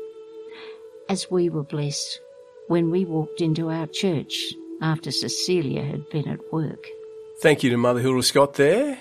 As 1.09 1.29
we 1.29 1.49
were 1.49 1.63
blessed 1.63 2.19
when 2.67 2.91
we 2.91 3.05
walked 3.05 3.41
into 3.41 3.69
our 3.69 3.87
church 3.87 4.53
after 4.81 5.11
Cecilia 5.11 5.83
had 5.83 6.09
been 6.09 6.27
at 6.27 6.39
work. 6.51 6.85
Thank 7.41 7.63
you 7.63 7.69
to 7.69 7.77
Mother 7.77 8.01
Hilda 8.01 8.23
Scott 8.23 8.55
there. 8.55 8.97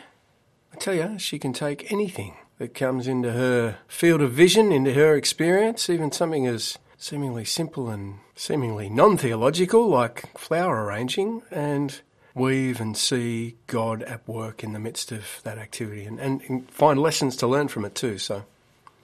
I 0.72 0.76
tell 0.76 0.94
you, 0.94 1.18
she 1.18 1.38
can 1.38 1.52
take 1.52 1.90
anything 1.90 2.36
that 2.58 2.74
comes 2.74 3.06
into 3.06 3.32
her 3.32 3.78
field 3.88 4.20
of 4.20 4.32
vision, 4.32 4.72
into 4.72 4.94
her 4.94 5.14
experience, 5.14 5.90
even 5.90 6.12
something 6.12 6.46
as 6.46 6.78
seemingly 6.96 7.44
simple 7.44 7.90
and 7.90 8.18
seemingly 8.34 8.88
non 8.88 9.16
theological 9.16 9.88
like 9.88 10.36
flower 10.38 10.84
arranging, 10.84 11.42
and 11.50 12.00
weave 12.34 12.80
and 12.80 12.96
see 12.96 13.56
God 13.66 14.02
at 14.02 14.26
work 14.28 14.62
in 14.62 14.72
the 14.72 14.78
midst 14.78 15.10
of 15.10 15.40
that 15.42 15.56
activity 15.56 16.04
and, 16.04 16.20
and 16.20 16.70
find 16.70 17.00
lessons 17.00 17.34
to 17.36 17.46
learn 17.46 17.68
from 17.68 17.84
it 17.84 17.94
too. 17.94 18.18
So 18.18 18.44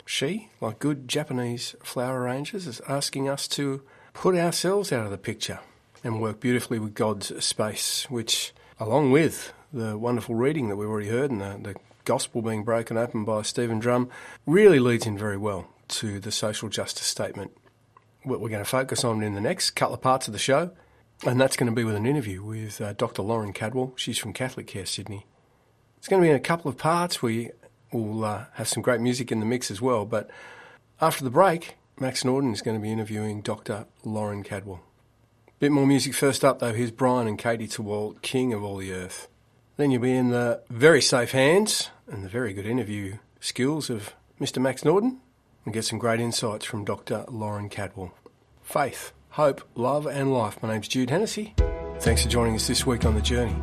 she, 0.05 0.51
like 0.61 0.79
good 0.79 1.09
Japanese 1.09 1.75
flower 1.83 2.21
arrangers, 2.21 2.67
is 2.67 2.83
asking 2.87 3.29
us 3.29 3.49
to 3.49 3.83
put 4.13 4.35
ourselves 4.35 4.93
out 4.93 5.07
of 5.07 5.11
the 5.11 5.19
picture 5.19 5.61
and 6.05 6.21
work 6.21 6.41
beautifully 6.41 6.79
with 6.79 6.95
God's 6.95 7.45
space, 7.45 8.07
which, 8.11 8.53
along 8.79 9.13
with 9.13 9.53
the 9.73 9.97
wonderful 9.97 10.35
reading 10.35 10.69
that 10.69 10.77
we've 10.77 10.89
already 10.89 11.09
heard 11.09 11.31
and 11.31 11.41
the, 11.41 11.73
the 11.73 11.77
gospel 12.05 12.43
being 12.43 12.65
broken 12.65 12.97
open 12.97 13.25
by 13.25 13.43
Stephen 13.43 13.79
Drum, 13.79 14.09
really 14.47 14.79
leads 14.79 15.07
in 15.07 15.17
very 15.17 15.37
well 15.37 15.69
to 15.89 16.19
the 16.21 16.33
social 16.33 16.69
justice 16.69 17.07
statement. 17.07 17.53
What 18.23 18.41
we're 18.41 18.49
going 18.49 18.65
to 18.65 18.69
focus 18.69 19.05
on 19.05 19.23
in 19.23 19.35
the 19.35 19.41
next 19.41 19.73
couple 19.73 19.95
of 19.95 20.01
parts 20.01 20.27
of 20.27 20.33
the 20.33 20.39
show, 20.39 20.71
and 21.25 21.41
that's 21.41 21.57
going 21.57 21.71
to 21.71 21.75
be 21.75 21.85
with 21.85 21.97
an 21.97 22.07
interview 22.07 22.43
with 22.43 22.81
uh, 22.81 22.93
Dr. 22.95 23.23
Lauren 23.23 23.53
Kadwell. 23.53 23.97
She's 23.97 24.19
from 24.19 24.33
Catholic 24.33 24.67
Care 24.67 24.87
Sydney. 24.87 25.27
It's 25.99 26.09
going 26.09 26.21
to 26.21 26.27
be 26.27 26.31
in 26.31 26.37
a 26.37 26.41
couple 26.41 26.69
of 26.69 26.77
parts. 26.77 27.23
We 27.23 27.51
will 27.93 28.25
uh, 28.25 28.47
have 28.55 28.69
some 28.69 28.83
great 28.83 29.01
music 29.01 29.31
in 29.31 29.41
the 29.41 29.47
mix 29.47 29.71
as 29.71 29.81
well. 29.81 30.05
But 30.05 30.31
after 31.01 31.23
the 31.23 31.31
break, 31.31 31.77
Max 31.99 32.25
Norden 32.25 32.53
is 32.53 32.63
going 32.63 32.77
to 32.77 32.83
be 32.83 32.91
interviewing 32.91 33.41
Dr. 33.41 33.87
Lauren 34.05 34.43
Kadwell. 34.43 34.81
Bit 35.61 35.71
more 35.71 35.87
music 35.87 36.15
first 36.15 36.45
up, 36.45 36.59
though. 36.59 36.73
Here's 36.73 36.91
Brian 36.91 37.29
and 37.29 37.39
Katie 37.39 37.69
Torwalt, 37.69 38.21
King 38.23 38.53
of 38.53 38.65
All 38.65 38.79
the 38.79 38.93
Earth. 38.93 39.29
Then 39.77 39.91
you'll 39.91 40.03
be 40.03 40.15
in 40.15 40.31
the 40.31 40.63
very 40.69 41.01
safe 41.01 41.33
hands 41.33 41.91
and 42.07 42.25
the 42.25 42.29
very 42.29 42.53
good 42.53 42.67
interview 42.67 43.19
skills 43.41 43.89
of 43.89 44.15
Mr. 44.41 44.61
Max 44.61 44.85
Norden 44.85 45.21
and 45.65 45.73
get 45.73 45.85
some 45.85 45.99
great 45.99 46.21
insights 46.21 46.65
from 46.65 46.85
Dr. 46.85 47.25
Lauren 47.29 47.71
Kadwell. 47.71 48.13
Faith, 48.63 49.13
hope, 49.31 49.63
love, 49.75 50.07
and 50.07 50.33
life. 50.33 50.63
My 50.63 50.71
name's 50.73 50.89
Jude 50.89 51.11
Hennessy. 51.11 51.55
Thanks 52.01 52.23
for 52.23 52.29
joining 52.29 52.55
us 52.55 52.67
this 52.67 52.85
week 52.85 53.05
on 53.05 53.15
The 53.15 53.23
Journey. 53.23 53.57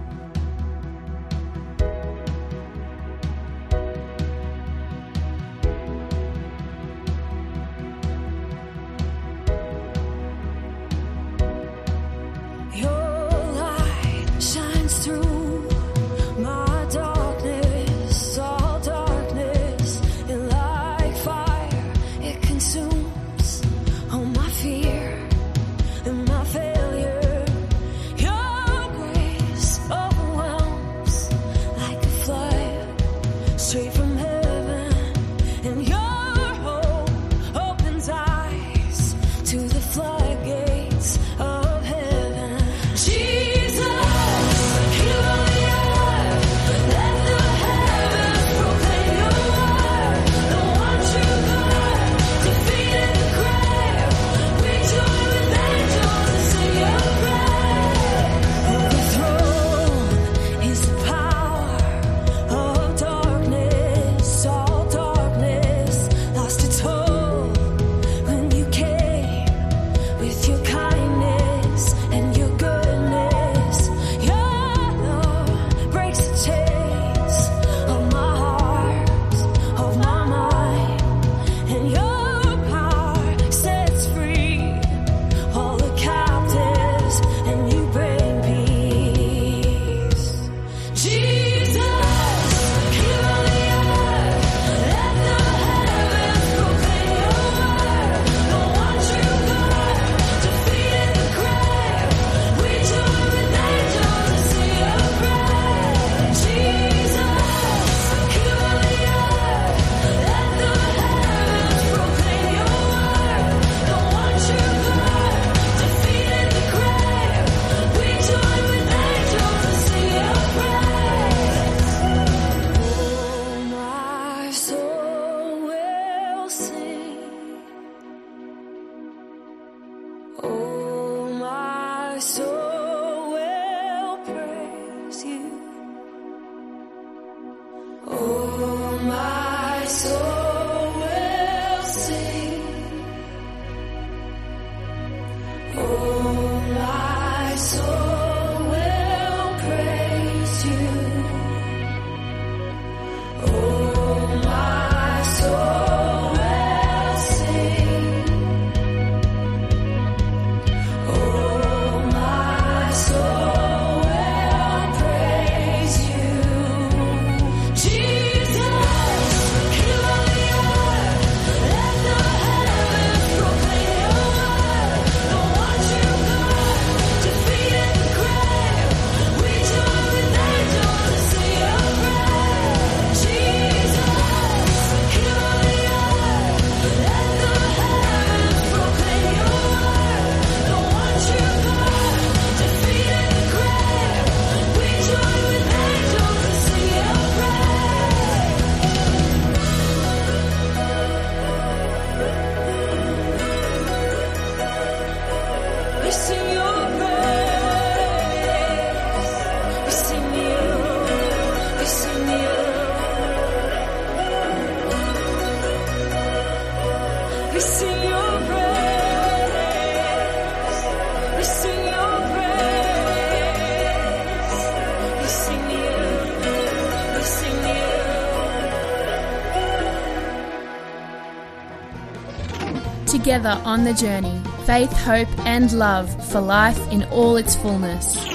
together 233.40 233.62
on 233.64 233.86
the 233.86 233.94
journey 233.94 234.42
faith, 234.66 234.92
hope, 234.92 235.30
and 235.46 235.72
love 235.72 236.10
for 236.30 236.42
life 236.42 236.78
in 236.92 237.04
all 237.06 237.38
its 237.38 237.56
fullness. 237.56 238.29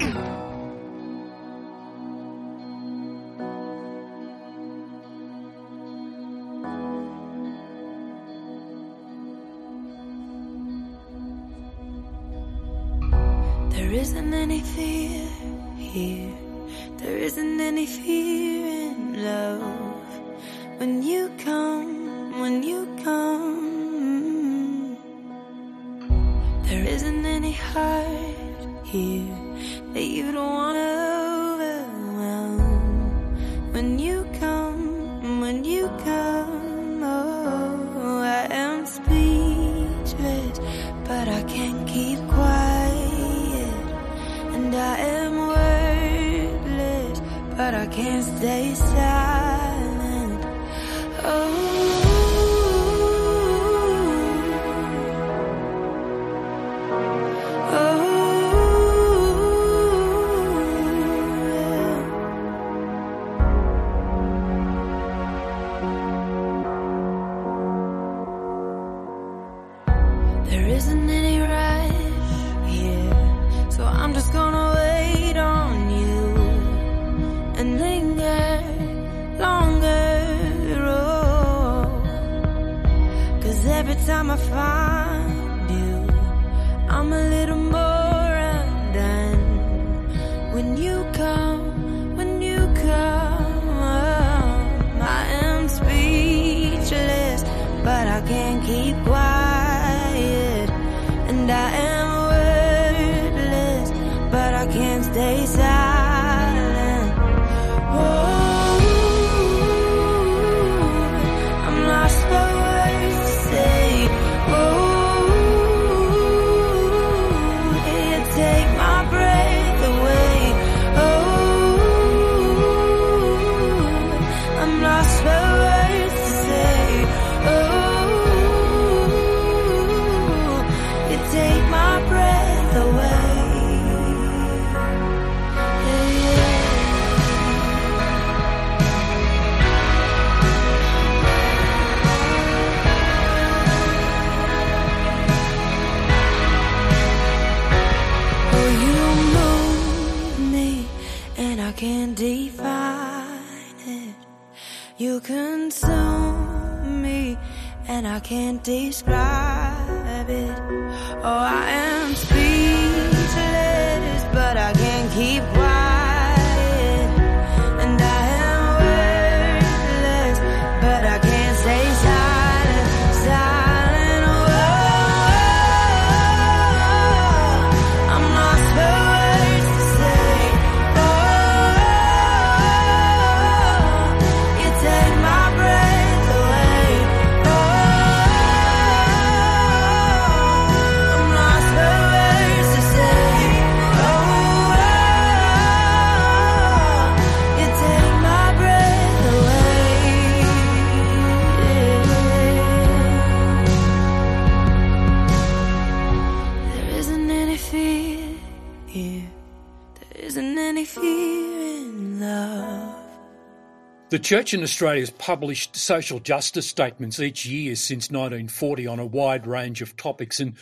The 214.15 214.21
Church 214.21 214.55
in 214.55 214.63
Australia 214.63 215.01
has 215.01 215.11
published 215.11 215.75
social 215.75 216.21
justice 216.21 216.69
statements 216.69 217.19
each 217.19 217.47
year 217.47 217.75
since 217.75 218.13
1940 218.13 218.87
on 218.87 219.01
a 219.01 219.05
wide 219.05 219.45
range 219.45 219.83
of 219.83 219.97
topics, 219.97 220.39
and 220.39 220.57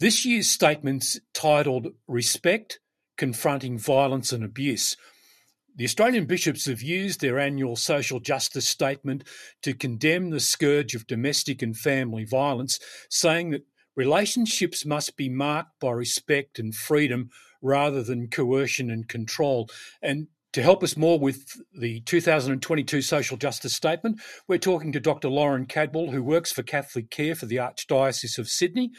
this 0.00 0.24
year's 0.24 0.48
statement's 0.48 1.20
titled 1.34 1.88
Respect 2.08 2.80
Confronting 3.18 3.78
Violence 3.78 4.32
and 4.32 4.42
Abuse. 4.42 4.96
The 5.74 5.84
Australian 5.84 6.24
bishops 6.24 6.64
have 6.64 6.80
used 6.80 7.20
their 7.20 7.38
annual 7.38 7.76
social 7.76 8.18
justice 8.18 8.66
statement 8.66 9.24
to 9.60 9.74
condemn 9.74 10.30
the 10.30 10.40
scourge 10.40 10.94
of 10.94 11.06
domestic 11.06 11.60
and 11.60 11.76
family 11.76 12.24
violence, 12.24 12.80
saying 13.10 13.50
that 13.50 13.66
relationships 13.94 14.86
must 14.86 15.18
be 15.18 15.28
marked 15.28 15.78
by 15.80 15.90
respect 15.90 16.58
and 16.58 16.74
freedom 16.74 17.28
rather 17.60 18.02
than 18.02 18.28
coercion 18.28 18.90
and 18.90 19.06
control. 19.06 19.68
And 20.00 20.28
to 20.56 20.62
help 20.62 20.82
us 20.82 20.96
more 20.96 21.18
with 21.18 21.60
the 21.78 22.00
2022 22.00 23.02
Social 23.02 23.36
Justice 23.36 23.74
Statement, 23.74 24.18
we're 24.48 24.56
talking 24.56 24.90
to 24.90 24.98
Dr. 24.98 25.28
Lauren 25.28 25.66
Kadwell, 25.66 26.10
who 26.10 26.22
works 26.22 26.50
for 26.50 26.62
Catholic 26.62 27.10
Care 27.10 27.34
for 27.34 27.44
the 27.44 27.56
Archdiocese 27.56 28.38
of 28.38 28.48
Sydney. 28.48 28.90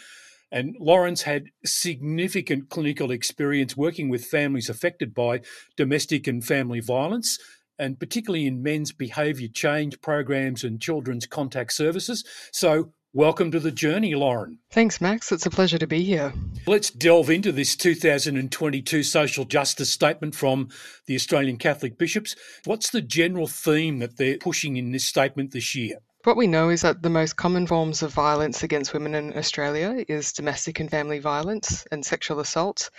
And 0.51 0.75
Lauren's 0.79 1.23
had 1.23 1.45
significant 1.65 2.69
clinical 2.69 3.09
experience 3.09 3.75
working 3.75 4.07
with 4.07 4.25
families 4.25 4.69
affected 4.69 5.15
by 5.15 5.41
domestic 5.75 6.27
and 6.27 6.45
family 6.45 6.79
violence, 6.79 7.39
and 7.79 7.99
particularly 7.99 8.45
in 8.45 8.61
men's 8.61 8.91
behaviour 8.91 9.47
change 9.51 9.99
programs 9.99 10.63
and 10.63 10.79
children's 10.79 11.25
contact 11.25 11.73
services. 11.73 12.23
So, 12.51 12.93
welcome 13.17 13.49
to 13.49 13.59
the 13.59 13.71
journey, 13.71 14.13
Lauren. 14.13 14.59
Thanks, 14.69 15.01
Max. 15.01 15.31
It's 15.31 15.47
a 15.47 15.49
pleasure 15.49 15.79
to 15.79 15.87
be 15.87 16.03
here. 16.03 16.31
Let's 16.67 16.91
delve 16.91 17.31
into 17.31 17.51
this 17.51 17.75
2022 17.75 19.01
social 19.01 19.43
justice 19.43 19.91
statement 19.91 20.35
from 20.35 20.69
the 21.07 21.15
Australian 21.15 21.57
Catholic 21.57 21.97
bishops. 21.97 22.35
What's 22.65 22.91
the 22.91 23.01
general 23.01 23.47
theme 23.47 23.97
that 23.99 24.17
they're 24.17 24.37
pushing 24.37 24.77
in 24.77 24.91
this 24.91 25.05
statement 25.05 25.51
this 25.51 25.73
year? 25.73 25.97
What 26.27 26.37
we 26.37 26.47
know 26.47 26.69
is 26.69 26.81
that 26.81 27.01
the 27.01 27.09
most 27.09 27.37
common 27.37 27.67
forms 27.67 28.03
of 28.03 28.13
violence 28.13 28.61
against 28.61 28.93
women 28.93 29.15
in 29.15 29.37
Australia 29.37 30.03
is 30.09 30.33
domestic 30.33 30.79
and 30.79 30.91
family 30.91 31.19
violence 31.19 31.87
and 31.89 32.05
sexual 32.05 32.41
assault. 32.41 32.89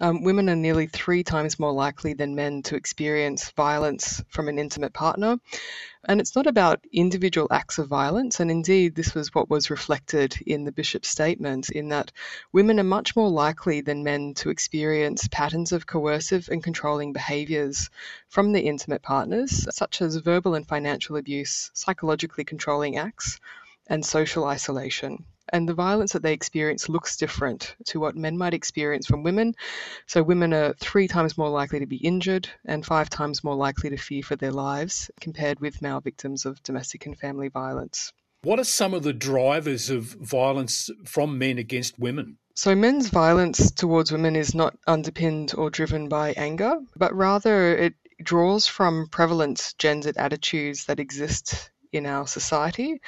Um, 0.00 0.24
women 0.24 0.48
are 0.48 0.56
nearly 0.56 0.86
three 0.86 1.22
times 1.22 1.58
more 1.58 1.72
likely 1.72 2.14
than 2.14 2.34
men 2.34 2.62
to 2.62 2.76
experience 2.76 3.50
violence 3.50 4.24
from 4.30 4.48
an 4.48 4.58
intimate 4.58 4.94
partner. 4.94 5.38
And 6.08 6.20
it's 6.20 6.34
not 6.34 6.46
about 6.46 6.86
individual 6.92 7.46
acts 7.50 7.78
of 7.78 7.88
violence. 7.88 8.40
And 8.40 8.50
indeed, 8.50 8.94
this 8.94 9.14
was 9.14 9.34
what 9.34 9.50
was 9.50 9.70
reflected 9.70 10.34
in 10.46 10.64
the 10.64 10.72
bishop's 10.72 11.08
statement 11.08 11.68
in 11.68 11.88
that 11.90 12.10
women 12.52 12.80
are 12.80 12.84
much 12.84 13.14
more 13.14 13.28
likely 13.28 13.82
than 13.82 14.02
men 14.02 14.32
to 14.34 14.48
experience 14.48 15.28
patterns 15.30 15.72
of 15.72 15.86
coercive 15.86 16.48
and 16.48 16.64
controlling 16.64 17.12
behaviours 17.12 17.90
from 18.28 18.52
their 18.52 18.62
intimate 18.62 19.02
partners, 19.02 19.66
such 19.70 20.00
as 20.00 20.16
verbal 20.16 20.54
and 20.54 20.66
financial 20.66 21.16
abuse, 21.16 21.70
psychologically 21.74 22.44
controlling 22.44 22.96
acts, 22.96 23.38
and 23.86 24.04
social 24.06 24.44
isolation. 24.44 25.24
And 25.52 25.68
the 25.68 25.74
violence 25.74 26.12
that 26.12 26.22
they 26.22 26.32
experience 26.32 26.88
looks 26.88 27.16
different 27.16 27.74
to 27.86 28.00
what 28.00 28.16
men 28.16 28.38
might 28.38 28.54
experience 28.54 29.06
from 29.06 29.22
women. 29.22 29.54
So, 30.06 30.22
women 30.22 30.54
are 30.54 30.74
three 30.74 31.08
times 31.08 31.36
more 31.36 31.48
likely 31.48 31.80
to 31.80 31.86
be 31.86 31.96
injured 31.96 32.48
and 32.64 32.86
five 32.86 33.10
times 33.10 33.42
more 33.42 33.56
likely 33.56 33.90
to 33.90 33.96
fear 33.96 34.22
for 34.22 34.36
their 34.36 34.52
lives 34.52 35.10
compared 35.20 35.60
with 35.60 35.82
male 35.82 36.00
victims 36.00 36.46
of 36.46 36.62
domestic 36.62 37.06
and 37.06 37.18
family 37.18 37.48
violence. 37.48 38.12
What 38.42 38.58
are 38.58 38.64
some 38.64 38.94
of 38.94 39.02
the 39.02 39.12
drivers 39.12 39.90
of 39.90 40.04
violence 40.04 40.88
from 41.04 41.36
men 41.36 41.58
against 41.58 41.98
women? 41.98 42.38
So, 42.54 42.74
men's 42.74 43.08
violence 43.08 43.70
towards 43.70 44.12
women 44.12 44.36
is 44.36 44.54
not 44.54 44.78
underpinned 44.86 45.54
or 45.56 45.70
driven 45.70 46.08
by 46.08 46.32
anger, 46.32 46.78
but 46.96 47.14
rather 47.14 47.76
it 47.76 47.94
draws 48.22 48.66
from 48.66 49.08
prevalent 49.08 49.74
gendered 49.78 50.16
attitudes 50.16 50.84
that 50.86 51.00
exist 51.00 51.70
in 51.92 52.06
our 52.06 52.26
society, 52.26 53.00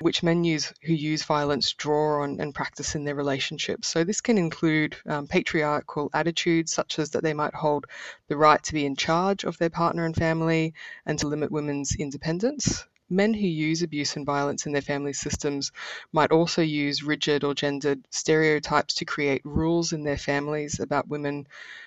which 0.00 0.22
men 0.22 0.44
use 0.44 0.72
who 0.82 0.92
use 0.92 1.24
violence 1.24 1.72
draw 1.72 2.22
on 2.22 2.40
and 2.40 2.54
practice 2.54 2.94
in 2.94 3.04
their 3.04 3.14
relationships. 3.14 3.88
So 3.88 4.04
this 4.04 4.20
can 4.20 4.38
include 4.38 4.96
um, 5.06 5.26
patriarchal 5.26 6.10
attitudes, 6.14 6.72
such 6.72 6.98
as 6.98 7.10
that 7.10 7.22
they 7.22 7.34
might 7.34 7.54
hold 7.54 7.86
the 8.28 8.36
right 8.36 8.62
to 8.62 8.72
be 8.72 8.86
in 8.86 8.96
charge 8.96 9.44
of 9.44 9.58
their 9.58 9.70
partner 9.70 10.04
and 10.04 10.14
family, 10.14 10.74
and 11.06 11.18
to 11.18 11.28
limit 11.28 11.50
women's 11.50 11.96
independence. 11.96 12.84
Men 13.10 13.32
who 13.32 13.46
use 13.46 13.82
abuse 13.82 14.16
and 14.16 14.26
violence 14.26 14.66
in 14.66 14.72
their 14.72 14.82
family 14.82 15.14
systems 15.14 15.72
might 16.12 16.30
also 16.30 16.60
use 16.60 17.02
rigid 17.02 17.42
or 17.42 17.54
gendered 17.54 18.06
stereotypes 18.10 18.92
to 18.94 19.06
create 19.06 19.40
rules 19.46 19.94
in 19.94 20.04
their 20.04 20.18
families 20.18 20.78
about 20.78 21.08
women, 21.08 21.46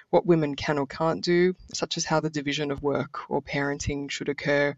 what 0.09 0.25
women 0.25 0.55
can 0.55 0.79
or 0.79 0.87
can't 0.87 1.23
do, 1.23 1.53
such 1.75 1.95
as 1.97 2.05
how 2.05 2.21
the 2.21 2.31
division 2.31 2.71
of 2.71 2.81
work 2.81 3.29
or 3.29 3.39
parenting 3.39 4.09
should 4.09 4.29
occur 4.29 4.75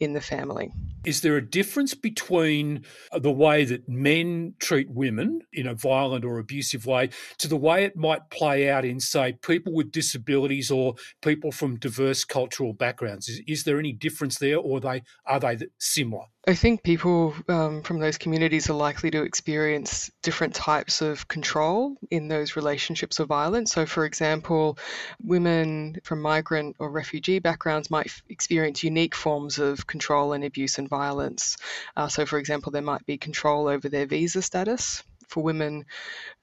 in 0.00 0.12
the 0.12 0.20
family. 0.20 0.72
Is 1.04 1.20
there 1.20 1.36
a 1.36 1.44
difference 1.44 1.94
between 1.94 2.84
the 3.12 3.30
way 3.30 3.64
that 3.64 3.88
men 3.88 4.54
treat 4.58 4.90
women 4.90 5.40
in 5.52 5.66
a 5.66 5.74
violent 5.74 6.24
or 6.24 6.38
abusive 6.38 6.86
way 6.86 7.10
to 7.38 7.48
the 7.48 7.56
way 7.56 7.84
it 7.84 7.96
might 7.96 8.30
play 8.30 8.68
out 8.68 8.84
in, 8.84 9.00
say, 9.00 9.32
people 9.42 9.72
with 9.72 9.92
disabilities 9.92 10.70
or 10.70 10.94
people 11.22 11.52
from 11.52 11.78
diverse 11.78 12.24
cultural 12.24 12.72
backgrounds? 12.72 13.28
Is, 13.28 13.40
is 13.46 13.64
there 13.64 13.78
any 13.78 13.92
difference 13.92 14.38
there, 14.38 14.58
or 14.58 14.78
are 14.78 14.80
they 14.80 15.02
are 15.26 15.40
they 15.40 15.58
similar? 15.78 16.24
I 16.46 16.54
think 16.54 16.82
people 16.82 17.34
um, 17.48 17.82
from 17.82 17.98
those 18.00 18.16
communities 18.16 18.70
are 18.70 18.74
likely 18.74 19.10
to 19.10 19.22
experience 19.22 20.10
different 20.22 20.54
types 20.54 21.02
of 21.02 21.28
control 21.28 21.96
in 22.10 22.28
those 22.28 22.56
relationships 22.56 23.18
of 23.18 23.28
violence. 23.28 23.72
So, 23.72 23.84
for 23.84 24.06
example, 24.06 24.78
women 25.22 25.98
from 26.04 26.22
migrant 26.22 26.76
or 26.78 26.90
refugee 26.90 27.38
backgrounds 27.38 27.90
might 27.90 28.10
experience 28.30 28.82
unique 28.82 29.14
forms 29.14 29.58
of 29.58 29.86
control 29.88 30.32
and 30.32 30.44
abuse 30.44 30.78
and 30.78 30.88
violence. 30.88 31.56
Uh, 31.96 32.06
so, 32.06 32.24
for 32.24 32.38
example, 32.38 32.70
there 32.70 32.82
might 32.82 33.04
be 33.06 33.18
control 33.18 33.66
over 33.66 33.88
their 33.88 34.06
visa 34.06 34.42
status. 34.42 35.02
For 35.26 35.42
women 35.42 35.84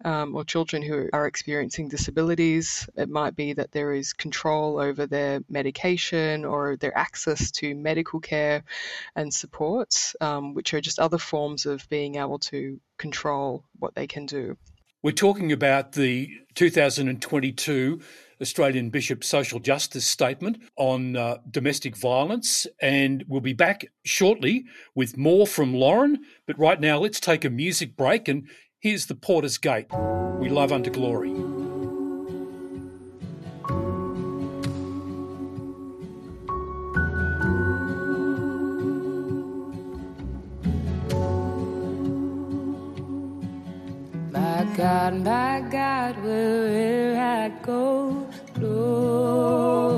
um, 0.04 0.36
or 0.36 0.44
children 0.44 0.84
who 0.84 1.10
are 1.12 1.26
experiencing 1.26 1.90
disabilities, 1.90 2.88
it 2.96 3.10
might 3.10 3.36
be 3.36 3.54
that 3.54 3.72
there 3.72 3.92
is 3.94 4.14
control 4.14 4.80
over 4.80 5.08
their 5.08 5.40
medication 5.50 6.46
or 6.46 6.76
their 6.76 6.96
access 6.96 7.50
to 7.52 7.74
medical 7.74 8.20
care 8.20 8.64
and 9.16 9.34
supports, 9.34 10.16
um, 10.22 10.54
which 10.54 10.76
are 10.76 10.82
just 10.82 11.00
other 11.00 11.18
forms 11.18 11.66
of 11.66 11.90
being 11.90 12.18
able 12.18 12.38
to 12.38 12.80
control 13.00 13.64
what 13.80 13.96
they 13.96 14.06
can 14.06 14.28
do. 14.28 14.56
We're 15.02 15.12
talking 15.12 15.52
about 15.52 15.92
the 15.92 16.30
2022 16.56 18.02
Australian 18.42 18.90
Bishop 18.90 19.24
Social 19.24 19.60
Justice 19.60 20.06
Statement 20.06 20.62
on 20.76 21.16
uh, 21.16 21.38
domestic 21.50 21.96
violence, 21.96 22.68
and 22.82 23.24
we'll 23.28 23.42
be 23.42 23.54
back 23.54 23.86
shortly 24.04 24.66
with 24.94 25.18
more 25.18 25.48
from 25.48 25.74
Lauren. 25.74 26.20
But 26.46 26.60
right 26.60 26.80
now, 26.80 27.00
let's 27.00 27.20
take 27.20 27.46
a 27.46 27.50
music 27.50 27.96
break, 27.96 28.28
and 28.28 28.48
here's 28.80 29.06
the 29.06 29.16
Porter's 29.16 29.58
Gate. 29.58 29.88
We 30.40 30.50
love 30.50 30.72
unto 30.72 30.90
glory. 30.90 31.34
God, 44.76 45.24
my 45.24 45.62
God, 45.72 46.22
where 46.22 47.14
will 47.14 47.18
I 47.18 47.50
go? 47.64 48.25
Glory, 48.58 49.95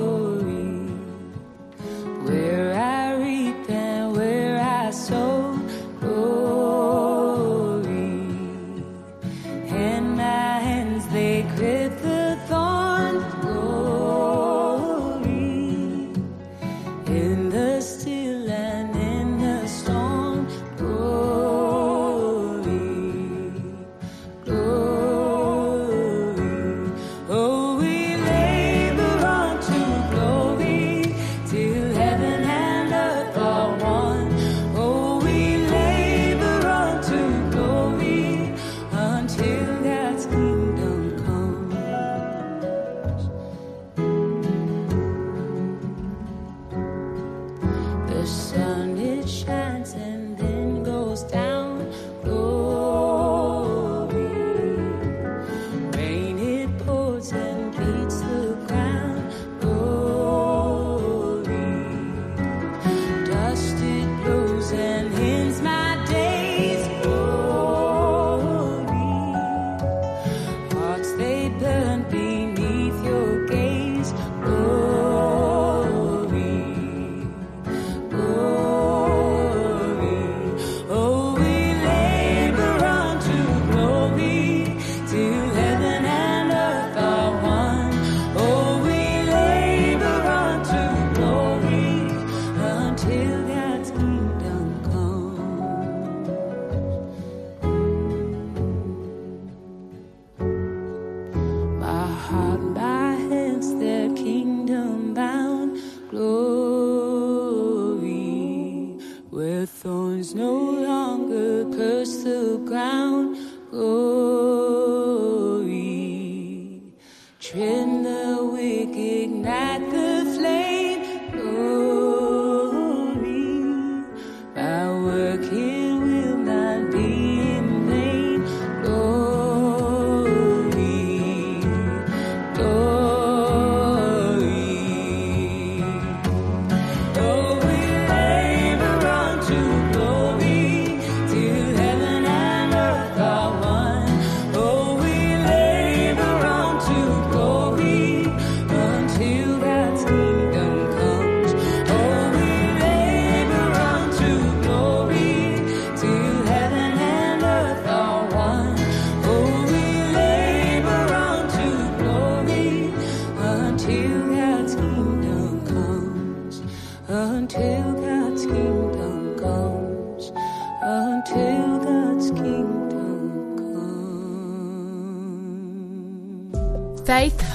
heart 102.27 102.73
by 102.73 103.15
hands 103.31 103.73
that 103.75 104.13
kingdom 104.17 105.13
bound. 105.13 105.79
Glory, 106.09 106.56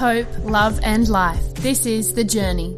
hope, 0.03 0.27
love, 0.41 0.81
and 0.83 1.09
life. 1.09 1.55
This 1.55 1.87
is 1.87 2.15
The 2.15 2.25
Journey. 2.25 2.77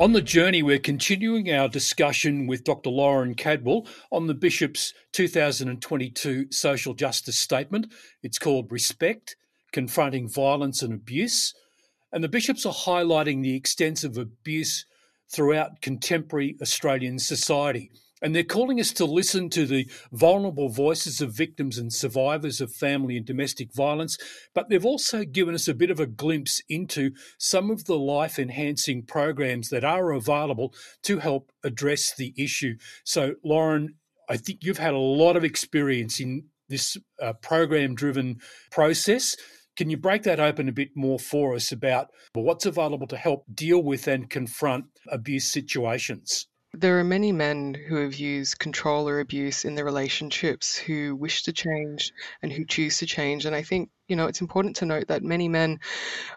On 0.00 0.12
the 0.12 0.20
journey, 0.20 0.60
we're 0.60 0.80
continuing 0.80 1.52
our 1.52 1.68
discussion 1.68 2.48
with 2.48 2.64
Dr. 2.64 2.90
Lauren 2.90 3.36
Kadwell 3.36 3.86
on 4.10 4.26
the 4.26 4.34
Bishop's 4.34 4.92
2022 5.12 6.50
social 6.50 6.92
justice 6.92 7.38
statement. 7.38 7.94
It's 8.24 8.36
called 8.36 8.72
Respect 8.72 9.36
Confronting 9.70 10.28
Violence 10.28 10.82
and 10.82 10.92
Abuse. 10.92 11.54
And 12.10 12.24
the 12.24 12.28
bishops 12.28 12.66
are 12.66 12.74
highlighting 12.74 13.44
the 13.44 13.54
extensive 13.54 14.18
abuse 14.18 14.86
throughout 15.32 15.82
contemporary 15.82 16.56
Australian 16.60 17.20
society. 17.20 17.92
And 18.22 18.34
they're 18.34 18.44
calling 18.44 18.80
us 18.80 18.92
to 18.92 19.04
listen 19.04 19.50
to 19.50 19.66
the 19.66 19.90
vulnerable 20.10 20.70
voices 20.70 21.20
of 21.20 21.32
victims 21.32 21.76
and 21.76 21.92
survivors 21.92 22.62
of 22.62 22.72
family 22.72 23.16
and 23.16 23.26
domestic 23.26 23.74
violence. 23.74 24.16
But 24.54 24.68
they've 24.68 24.86
also 24.86 25.24
given 25.24 25.54
us 25.54 25.68
a 25.68 25.74
bit 25.74 25.90
of 25.90 26.00
a 26.00 26.06
glimpse 26.06 26.62
into 26.68 27.10
some 27.38 27.70
of 27.70 27.84
the 27.84 27.98
life 27.98 28.38
enhancing 28.38 29.02
programs 29.02 29.68
that 29.68 29.84
are 29.84 30.12
available 30.12 30.72
to 31.02 31.18
help 31.18 31.52
address 31.62 32.14
the 32.16 32.32
issue. 32.38 32.76
So, 33.04 33.34
Lauren, 33.44 33.96
I 34.28 34.38
think 34.38 34.60
you've 34.62 34.78
had 34.78 34.94
a 34.94 34.98
lot 34.98 35.36
of 35.36 35.44
experience 35.44 36.18
in 36.18 36.46
this 36.68 36.96
uh, 37.22 37.34
program 37.34 37.94
driven 37.94 38.40
process. 38.70 39.36
Can 39.76 39.90
you 39.90 39.98
break 39.98 40.22
that 40.22 40.40
open 40.40 40.70
a 40.70 40.72
bit 40.72 40.96
more 40.96 41.18
for 41.18 41.54
us 41.54 41.70
about 41.70 42.08
what's 42.32 42.64
available 42.64 43.06
to 43.08 43.16
help 43.16 43.44
deal 43.52 43.82
with 43.82 44.08
and 44.08 44.30
confront 44.30 44.86
abuse 45.08 45.52
situations? 45.52 46.46
There 46.78 47.00
are 47.00 47.04
many 47.04 47.32
men 47.32 47.72
who 47.72 47.96
have 47.96 48.16
used 48.16 48.58
control 48.58 49.08
or 49.08 49.18
abuse 49.20 49.64
in 49.64 49.76
their 49.76 49.84
relationships 49.86 50.76
who 50.76 51.16
wish 51.16 51.44
to 51.44 51.52
change 51.54 52.12
and 52.42 52.52
who 52.52 52.66
choose 52.66 52.98
to 52.98 53.06
change. 53.06 53.46
And 53.46 53.56
I 53.56 53.62
think, 53.62 53.88
you 54.08 54.14
know, 54.14 54.26
it's 54.26 54.42
important 54.42 54.76
to 54.76 54.84
note 54.84 55.08
that 55.08 55.22
many 55.22 55.48
men, 55.48 55.80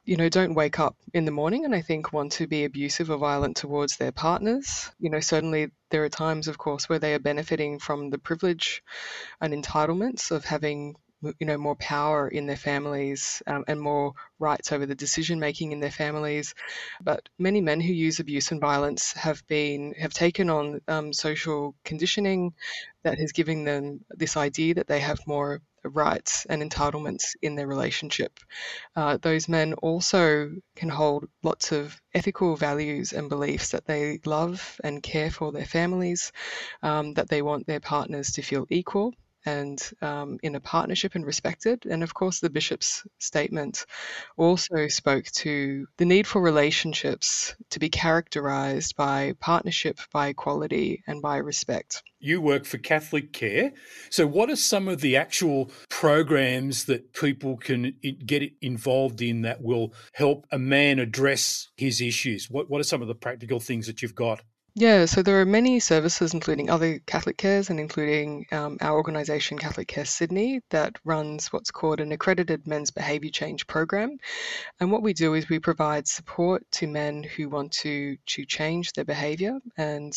you 0.05 0.15
know, 0.15 0.29
don't 0.29 0.53
wake 0.53 0.79
up 0.79 0.95
in 1.13 1.25
the 1.25 1.31
morning 1.31 1.65
and 1.65 1.75
I 1.75 1.81
think 1.81 2.13
want 2.13 2.31
to 2.33 2.47
be 2.47 2.63
abusive 2.63 3.11
or 3.11 3.17
violent 3.17 3.57
towards 3.57 3.97
their 3.97 4.13
partners. 4.13 4.89
You 4.97 5.09
know, 5.09 5.19
certainly 5.19 5.71
there 5.89 6.05
are 6.05 6.09
times, 6.09 6.47
of 6.47 6.57
course, 6.57 6.87
where 6.87 6.99
they 6.99 7.13
are 7.15 7.19
benefiting 7.19 7.77
from 7.77 8.09
the 8.09 8.17
privilege 8.17 8.81
and 9.41 9.53
entitlements 9.53 10.31
of 10.31 10.45
having 10.45 10.95
you 11.21 11.45
know 11.45 11.57
more 11.57 11.75
power 11.75 12.27
in 12.27 12.45
their 12.45 12.55
families 12.55 13.43
um, 13.47 13.63
and 13.67 13.79
more 13.79 14.13
rights 14.39 14.71
over 14.71 14.85
the 14.85 14.95
decision 14.95 15.39
making 15.39 15.71
in 15.71 15.79
their 15.79 15.91
families 15.91 16.55
but 17.01 17.27
many 17.37 17.61
men 17.61 17.81
who 17.81 17.91
use 17.91 18.19
abuse 18.19 18.51
and 18.51 18.61
violence 18.61 19.13
have 19.13 19.45
been 19.47 19.93
have 19.99 20.13
taken 20.13 20.49
on 20.49 20.81
um, 20.87 21.11
social 21.11 21.75
conditioning 21.83 22.53
that 23.03 23.17
has 23.17 23.31
given 23.31 23.63
them 23.63 24.03
this 24.11 24.37
idea 24.37 24.73
that 24.73 24.87
they 24.87 24.99
have 24.99 25.19
more 25.27 25.61
rights 25.83 26.45
and 26.49 26.61
entitlements 26.61 27.35
in 27.41 27.55
their 27.55 27.67
relationship. 27.67 28.39
Uh, 28.95 29.17
those 29.21 29.47
men 29.47 29.73
also 29.75 30.51
can 30.75 30.89
hold 30.89 31.29
lots 31.41 31.71
of 31.71 32.01
ethical 32.13 32.55
values 32.55 33.13
and 33.13 33.29
beliefs 33.29 33.69
that 33.69 33.85
they 33.85 34.19
love 34.25 34.79
and 34.83 35.01
care 35.01 35.31
for 35.31 35.51
their 35.51 35.65
families, 35.65 36.31
um, 36.83 37.13
that 37.13 37.29
they 37.29 37.41
want 37.41 37.65
their 37.65 37.79
partners 37.79 38.31
to 38.31 38.41
feel 38.41 38.65
equal 38.69 39.13
and 39.45 39.81
um, 40.01 40.37
in 40.43 40.55
a 40.55 40.59
partnership 40.59 41.15
and 41.15 41.25
respected. 41.25 41.85
And 41.85 42.03
of 42.03 42.13
course, 42.13 42.39
the 42.39 42.49
bishop's 42.49 43.05
statement 43.19 43.85
also 44.37 44.87
spoke 44.87 45.25
to 45.25 45.87
the 45.97 46.05
need 46.05 46.27
for 46.27 46.41
relationships 46.41 47.55
to 47.71 47.79
be 47.79 47.89
characterized 47.89 48.95
by 48.95 49.33
partnership, 49.39 49.99
by 50.11 50.29
equality, 50.29 51.03
and 51.07 51.21
by 51.21 51.37
respect. 51.37 52.03
You 52.21 52.41
work 52.41 52.65
for 52.65 52.77
Catholic 52.77 53.31
Care. 53.31 53.71
So, 54.09 54.27
what 54.27 54.49
are 54.49 54.57
some 54.57 54.89
of 54.89 54.99
the 54.99 55.15
actual 55.15 55.71
programs 55.87 56.83
that 56.85 57.13
people 57.13 57.55
can 57.55 57.95
get 58.25 58.43
involved 58.61 59.21
in 59.21 59.43
that 59.43 59.61
will 59.61 59.93
help 60.13 60.45
a 60.51 60.59
man 60.59 60.99
address 60.99 61.69
his 61.77 62.01
issues? 62.01 62.49
What, 62.49 62.69
what 62.69 62.81
are 62.81 62.83
some 62.83 63.01
of 63.01 63.07
the 63.07 63.15
practical 63.15 63.61
things 63.61 63.87
that 63.87 64.01
you've 64.01 64.15
got? 64.15 64.41
Yeah, 64.75 65.05
so 65.05 65.23
there 65.23 65.41
are 65.41 65.45
many 65.45 65.79
services, 65.79 66.33
including 66.33 66.69
other 66.69 66.99
Catholic 66.99 67.37
Cares 67.37 67.69
and 67.71 67.79
including 67.79 68.45
um, 68.51 68.77
our 68.81 68.95
organisation, 68.95 69.57
Catholic 69.57 69.87
Care 69.87 70.05
Sydney, 70.05 70.61
that 70.69 70.95
runs 71.03 71.51
what's 71.51 71.71
called 71.71 71.99
an 71.99 72.11
accredited 72.11 72.67
men's 72.67 72.91
behaviour 72.91 73.31
change 73.31 73.65
program. 73.65 74.19
And 74.79 74.91
what 74.91 75.01
we 75.01 75.13
do 75.13 75.33
is 75.33 75.49
we 75.49 75.59
provide 75.59 76.07
support 76.07 76.63
to 76.73 76.87
men 76.87 77.23
who 77.23 77.49
want 77.49 77.71
to, 77.81 78.15
to 78.27 78.45
change 78.45 78.93
their 78.93 79.05
behaviour 79.05 79.57
and 79.75 80.13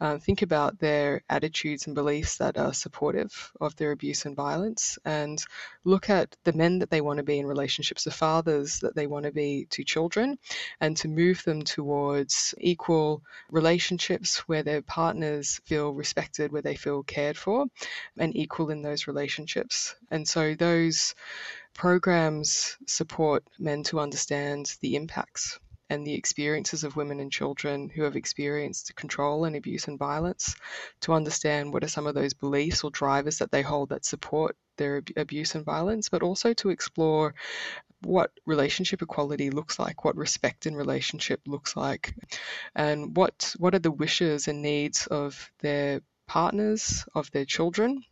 uh, 0.00 0.16
think 0.16 0.40
about 0.42 0.78
their 0.78 1.22
attitudes 1.28 1.86
and 1.86 1.94
beliefs 1.94 2.38
that 2.38 2.56
are 2.56 2.72
supportive 2.72 3.52
of 3.60 3.76
their 3.76 3.92
abuse 3.92 4.24
and 4.24 4.34
violence 4.34 4.98
and 5.04 5.44
look 5.84 6.08
at 6.08 6.34
the 6.44 6.54
men 6.54 6.78
that 6.78 6.90
they 6.90 7.02
want 7.02 7.18
to 7.18 7.22
be 7.22 7.38
in 7.38 7.46
relationships, 7.46 8.04
the 8.04 8.10
fathers 8.10 8.80
that 8.80 8.96
they 8.96 9.06
want 9.06 9.26
to 9.26 9.32
be 9.32 9.66
to 9.70 9.84
children, 9.84 10.38
and 10.80 10.96
to 10.96 11.06
move 11.06 11.44
them 11.44 11.62
towards 11.62 12.54
equal 12.58 13.22
relationships 13.50 13.89
where 14.46 14.62
their 14.62 14.82
partners 14.82 15.60
feel 15.64 15.92
respected, 15.92 16.52
where 16.52 16.62
they 16.62 16.76
feel 16.76 17.02
cared 17.02 17.36
for, 17.36 17.66
and 18.18 18.36
equal 18.36 18.70
in 18.70 18.82
those 18.82 19.06
relationships. 19.06 19.94
And 20.10 20.26
so 20.26 20.54
those 20.54 21.14
programs 21.74 22.76
support 22.86 23.44
men 23.58 23.82
to 23.84 24.00
understand 24.00 24.76
the 24.80 24.96
impacts 24.96 25.58
and 25.90 26.06
the 26.06 26.14
experiences 26.14 26.84
of 26.84 26.96
women 26.96 27.20
and 27.20 27.32
children 27.32 27.90
who 27.90 28.04
have 28.04 28.16
experienced 28.16 28.94
control 28.94 29.44
and 29.44 29.56
abuse 29.56 29.88
and 29.88 29.98
violence, 29.98 30.54
to 31.00 31.12
understand 31.12 31.74
what 31.74 31.84
are 31.84 31.88
some 31.88 32.06
of 32.06 32.14
those 32.14 32.32
beliefs 32.32 32.84
or 32.84 32.90
drivers 32.90 33.38
that 33.38 33.50
they 33.50 33.60
hold 33.60 33.90
that 33.90 34.04
support 34.04 34.56
their 34.78 35.02
abuse 35.16 35.54
and 35.54 35.64
violence, 35.64 36.08
but 36.08 36.22
also 36.22 36.54
to 36.54 36.70
explore 36.70 37.34
what 38.02 38.30
relationship 38.46 39.02
equality 39.02 39.50
looks 39.50 39.78
like, 39.78 40.04
what 40.04 40.16
respect 40.16 40.64
in 40.66 40.74
relationship 40.74 41.40
looks 41.46 41.76
like, 41.76 42.14
and 42.74 43.16
what 43.16 43.54
what 43.58 43.74
are 43.74 43.80
the 43.80 43.90
wishes 43.90 44.48
and 44.48 44.62
needs 44.62 45.06
of 45.08 45.50
their 45.58 46.00
partners, 46.26 47.04
of 47.14 47.30
their 47.32 47.44
children, 47.44 48.02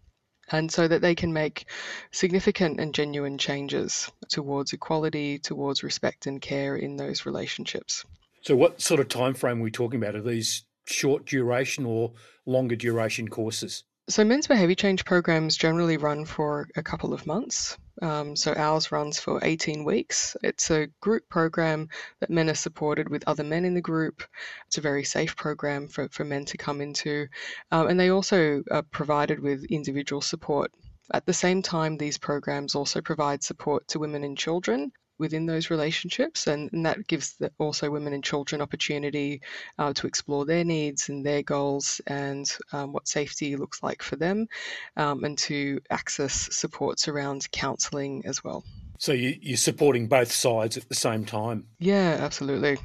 and 0.51 0.71
so 0.71 0.89
that 0.89 1.03
they 1.03 1.15
can 1.15 1.33
make 1.33 1.67
significant 2.11 2.81
and 2.81 2.95
genuine 2.95 3.39
changes 3.39 4.11
towards 4.29 4.73
equality, 4.73 5.39
towards 5.39 5.83
respect 5.83 6.27
and 6.27 6.41
care 6.41 6.77
in 6.77 6.97
those 6.97 7.27
relationships. 7.27 8.05
So, 8.43 8.57
what 8.57 8.81
sort 8.81 9.01
of 9.01 9.09
time 9.09 9.35
frame 9.35 9.61
are 9.61 9.65
we 9.65 9.71
talking 9.71 10.03
about? 10.03 10.15
Are 10.15 10.23
these 10.23 10.65
short 10.87 11.27
duration 11.27 11.85
or 11.85 12.13
longer 12.47 12.77
duration 12.77 13.29
courses? 13.29 13.85
So, 14.09 14.25
men's 14.25 14.47
behaviour 14.47 14.75
change 14.75 15.05
programs 15.05 15.57
generally 15.57 15.97
run 15.97 16.25
for 16.25 16.69
a 16.77 16.83
couple 16.83 17.13
of 17.13 17.27
months. 17.27 17.77
Um, 18.01 18.37
so, 18.37 18.53
ours 18.55 18.93
runs 18.93 19.19
for 19.19 19.41
18 19.43 19.85
weeks. 19.85 20.37
It's 20.43 20.71
a 20.71 20.89
group 21.01 21.29
program 21.29 21.89
that 22.21 22.31
men 22.31 22.49
are 22.49 22.55
supported 22.55 23.09
with 23.09 23.25
other 23.27 23.45
men 23.45 23.65
in 23.65 23.75
the 23.75 23.81
group. 23.81 24.23
It's 24.67 24.79
a 24.79 24.83
very 24.83 25.05
safe 25.05 25.37
program 25.37 25.89
for, 25.89 26.09
for 26.09 26.25
men 26.25 26.45
to 26.47 26.57
come 26.57 26.81
into. 26.81 27.29
Um, 27.73 27.89
and 27.89 27.99
they 27.99 28.11
also 28.11 28.63
are 28.71 28.83
provided 28.83 29.41
with 29.41 29.65
individual 29.65 30.21
support. 30.21 30.73
At 31.13 31.27
the 31.27 31.33
same 31.33 31.63
time, 31.63 31.97
these 31.97 32.19
programs 32.19 32.75
also 32.75 33.01
provide 33.01 33.43
support 33.43 33.89
to 33.89 33.99
women 33.99 34.25
and 34.25 34.37
children 34.37 34.93
within 35.19 35.47
those 35.47 35.71
relationships, 35.71 36.47
and, 36.47 36.73
and 36.73 36.87
that 36.87 37.07
gives 37.07 37.35
the, 37.35 37.51
also 37.59 37.91
women 37.91 38.13
and 38.13 38.25
children 38.25 38.63
opportunity 38.63 39.41
uh, 39.79 39.93
to 39.93 40.07
explore 40.07 40.45
their 40.45 40.65
needs 40.65 41.09
and 41.09 41.25
their 41.25 41.43
goals 41.43 42.01
and 42.07 42.57
um, 42.73 42.93
what 42.93 43.09
safety 43.09 43.57
looks 43.57 43.83
like 43.83 44.03
for 44.03 44.17
them, 44.17 44.49
um, 44.97 45.25
and 45.25 45.39
to 45.39 45.81
access 45.91 46.49
supports 46.55 47.09
around 47.09 47.51
counselling 47.51 48.25
as 48.27 48.43
well. 48.43 48.65
So 48.99 49.13
you, 49.13 49.37
you're 49.41 49.57
supporting 49.57 50.09
both 50.09 50.33
sides 50.33 50.77
at 50.77 50.89
the 50.89 50.95
same 50.95 51.25
time. 51.25 51.67
Yeah, 51.79 52.17
absolutely. 52.21 52.79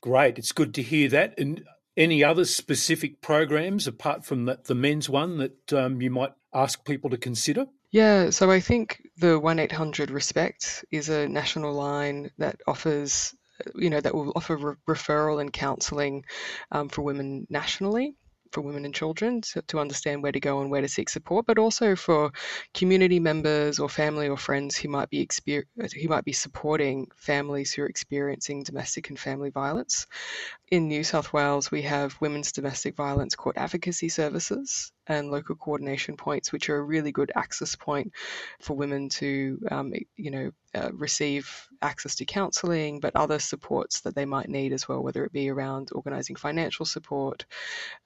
Great. 0.00 0.38
It's 0.38 0.52
good 0.52 0.74
to 0.74 0.82
hear 0.82 1.08
that. 1.10 1.38
And 1.38 1.64
any 1.96 2.24
other 2.24 2.44
specific 2.44 3.20
programs 3.20 3.86
apart 3.86 4.24
from 4.24 4.46
the, 4.46 4.58
the 4.64 4.74
men's 4.74 5.08
one 5.08 5.38
that 5.38 5.72
um, 5.72 6.00
you 6.00 6.10
might 6.10 6.32
ask 6.54 6.84
people 6.84 7.10
to 7.10 7.16
consider? 7.16 7.66
Yeah, 7.92 8.30
so 8.30 8.50
I 8.50 8.60
think 8.60 9.02
the 9.16 9.38
1 9.38 9.58
800 9.58 10.10
Respect 10.10 10.84
is 10.90 11.08
a 11.08 11.28
national 11.28 11.72
line 11.74 12.30
that 12.38 12.60
offers, 12.66 13.34
you 13.74 13.90
know, 13.90 14.00
that 14.00 14.14
will 14.14 14.32
offer 14.36 14.56
re- 14.56 14.74
referral 14.88 15.40
and 15.40 15.52
counselling 15.52 16.24
um, 16.70 16.88
for 16.88 17.02
women 17.02 17.46
nationally. 17.50 18.14
For 18.52 18.62
women 18.62 18.84
and 18.84 18.92
children 18.92 19.42
to, 19.42 19.62
to 19.62 19.78
understand 19.78 20.24
where 20.24 20.32
to 20.32 20.40
go 20.40 20.60
and 20.60 20.72
where 20.72 20.80
to 20.80 20.88
seek 20.88 21.08
support, 21.08 21.46
but 21.46 21.56
also 21.56 21.94
for 21.94 22.32
community 22.74 23.20
members 23.20 23.78
or 23.78 23.88
family 23.88 24.28
or 24.28 24.36
friends 24.36 24.76
who 24.76 24.88
might 24.88 25.08
be 25.08 25.24
exper- 25.24 25.62
who 26.02 26.08
might 26.08 26.24
be 26.24 26.32
supporting 26.32 27.06
families 27.14 27.72
who 27.72 27.82
are 27.82 27.86
experiencing 27.86 28.64
domestic 28.64 29.08
and 29.08 29.20
family 29.20 29.50
violence. 29.50 30.08
In 30.70 30.86
New 30.86 31.02
South 31.02 31.32
Wales, 31.32 31.72
we 31.72 31.82
have 31.82 32.20
women's 32.20 32.52
domestic 32.52 32.94
violence 32.94 33.34
court 33.34 33.56
advocacy 33.58 34.08
services 34.08 34.92
and 35.08 35.32
local 35.32 35.56
coordination 35.56 36.16
points, 36.16 36.52
which 36.52 36.70
are 36.70 36.76
a 36.76 36.82
really 36.82 37.10
good 37.10 37.32
access 37.34 37.74
point 37.74 38.12
for 38.60 38.76
women 38.76 39.08
to, 39.08 39.58
um, 39.68 39.92
you 40.16 40.30
know, 40.30 40.52
uh, 40.72 40.90
receive 40.92 41.66
access 41.82 42.14
to 42.14 42.24
counselling, 42.24 43.00
but 43.00 43.16
other 43.16 43.40
supports 43.40 44.02
that 44.02 44.14
they 44.14 44.24
might 44.24 44.48
need 44.48 44.72
as 44.72 44.86
well, 44.86 45.02
whether 45.02 45.24
it 45.24 45.32
be 45.32 45.50
around 45.50 45.88
organising 45.92 46.36
financial 46.36 46.86
support 46.86 47.44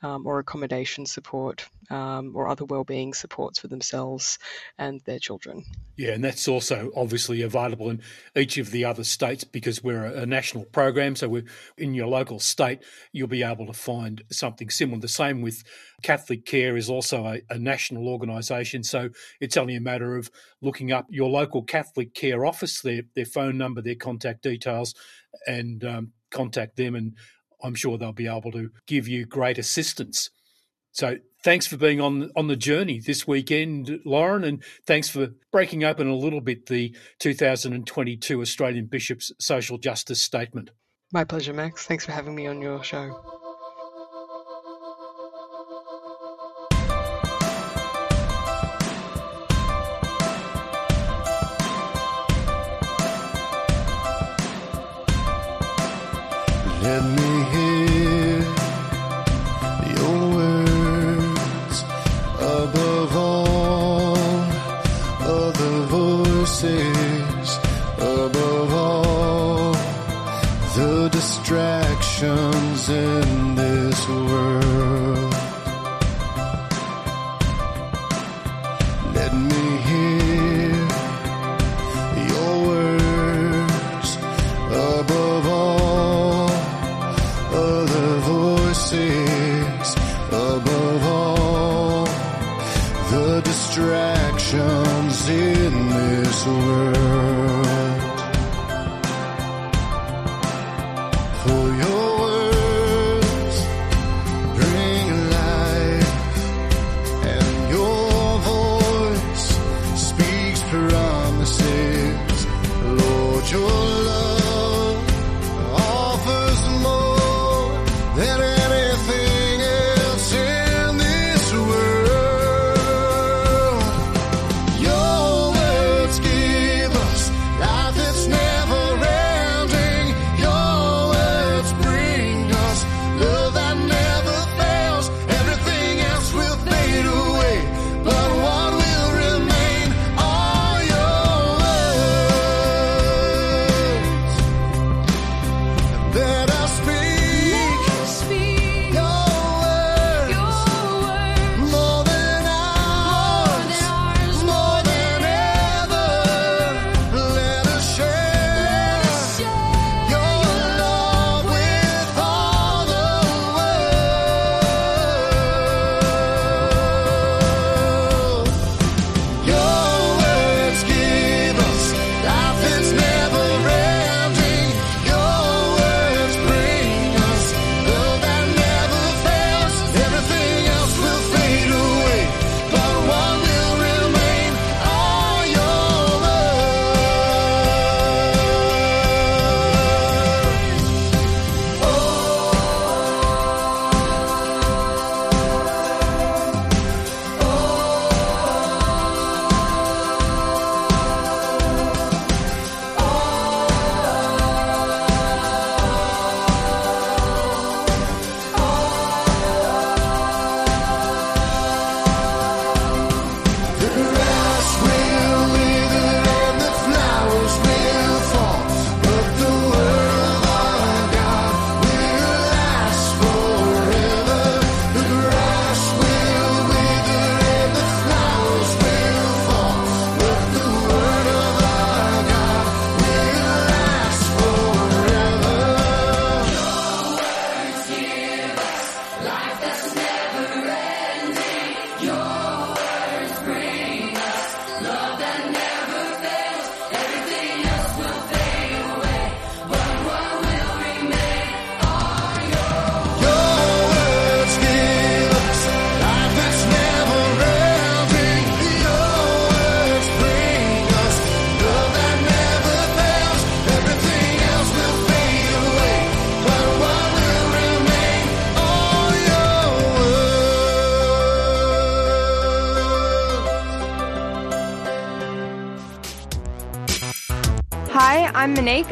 um, 0.03 0.27
or 0.27 0.39
accommodation 0.39 1.05
support 1.05 1.69
um, 1.91 2.33
or 2.35 2.49
other 2.49 2.65
wellbeing 2.65 3.13
supports 3.13 3.59
for 3.59 3.69
themselves 3.69 4.39
and 4.79 5.03
their 5.05 5.19
children. 5.19 5.63
Yeah, 5.97 6.13
and 6.13 6.25
that's 6.25 6.49
also 6.49 6.91
obviously 6.97 7.43
available 7.43 7.91
in 7.91 8.01
each 8.35 8.57
of 8.57 8.71
the 8.71 8.87
other 8.87 9.05
states 9.05 9.45
because 9.45 9.85
we're 9.85 10.07
a, 10.07 10.25
national 10.25 10.65
program. 10.65 11.15
So 11.17 11.29
we're 11.29 11.45
in 11.77 11.93
your 11.93 12.07
local 12.07 12.41
state, 12.55 12.79
you'll 13.13 13.27
be 13.27 13.43
able 13.43 13.67
to 13.67 13.73
find 13.73 14.23
something 14.31 14.71
similar. 14.71 15.01
The 15.01 15.09
same 15.09 15.43
with 15.43 15.65
Catholic 16.03 16.47
Care 16.47 16.77
is 16.77 16.89
also 16.89 17.27
a, 17.27 17.41
a 17.51 17.59
national 17.59 18.09
organisation. 18.09 18.85
So 18.85 19.11
it's 19.41 19.57
only 19.57 19.75
a 19.75 19.81
matter 19.81 20.17
of 20.17 20.31
looking 20.63 20.93
up 20.93 21.07
your 21.11 21.29
local 21.29 21.65
Catholic 21.65 22.15
Care 22.15 22.47
office, 22.47 22.81
their 22.81 23.03
their 23.17 23.27
phone 23.27 23.59
number, 23.59 23.83
their 23.83 23.97
contact 23.97 24.43
details, 24.43 24.95
and 25.47 25.85
um, 25.85 26.13
contact 26.31 26.77
them. 26.77 26.95
And 26.95 27.17
I'm 27.63 27.75
sure 27.75 27.99
they'll 27.99 28.13
be 28.13 28.29
able 28.29 28.53
to 28.53 28.71
give 28.87 29.09
you 29.09 29.27
great 29.27 29.59
assistance. 29.59 30.31
So 30.93 31.17
thanks 31.43 31.67
for 31.67 31.77
being 31.77 32.01
on 32.01 32.31
on 32.37 32.47
the 32.47 32.57
journey 32.57 33.01
this 33.01 33.27
weekend, 33.27 34.01
Lauren, 34.05 34.45
and 34.45 34.63
thanks 34.87 35.09
for 35.09 35.31
breaking 35.51 35.83
open 35.83 36.07
a 36.07 36.15
little 36.15 36.41
bit 36.41 36.67
the 36.67 36.95
2022 37.19 38.41
Australian 38.41 38.87
Bishops' 38.87 39.33
Social 39.41 39.77
Justice 39.77 40.23
Statement. 40.23 40.71
My 41.15 41.25
pleasure, 41.25 41.55
Max. 41.55 41.87
Thanks 41.87 42.05
for 42.05 42.13
having 42.13 42.35
me 42.35 42.49
on 42.49 42.61
your 42.61 42.83
show. 42.85 43.44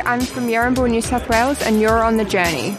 I'm 0.04 0.20
from 0.20 0.48
Yarrambil, 0.48 0.90
New 0.90 1.00
South 1.00 1.28
Wales, 1.28 1.62
and 1.62 1.80
you're 1.80 2.02
on 2.02 2.16
the 2.16 2.24
journey. 2.24 2.76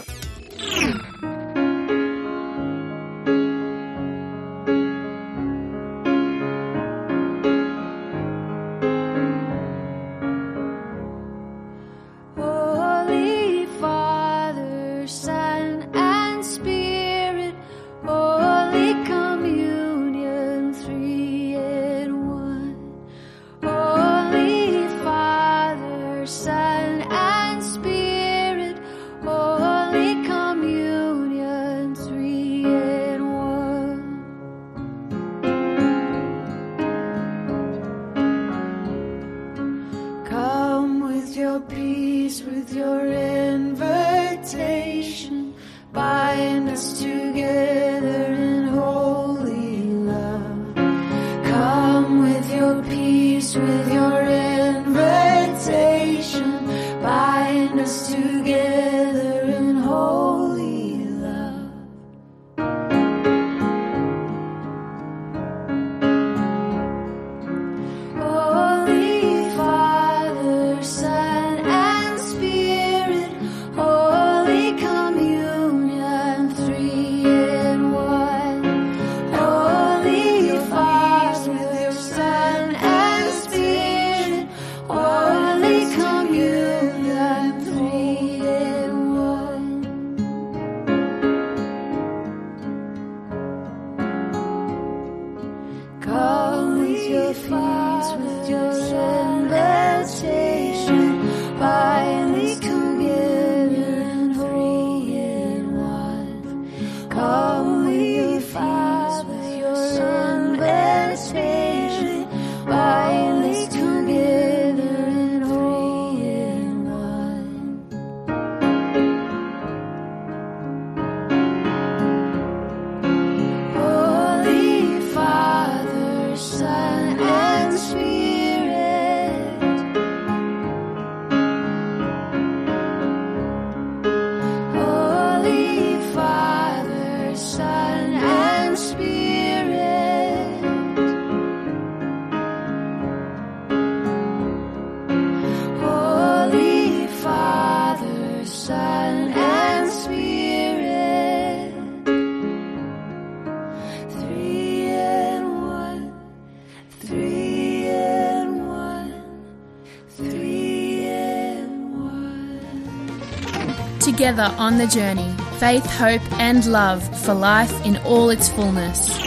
Together 164.24 164.54
on 164.56 164.78
the 164.78 164.86
journey, 164.86 165.36
faith, 165.58 165.84
hope, 165.84 166.22
and 166.40 166.64
love 166.64 167.02
for 167.26 167.34
life 167.34 167.84
in 167.84 167.98
all 168.06 168.30
its 168.30 168.48
fullness. 168.48 169.18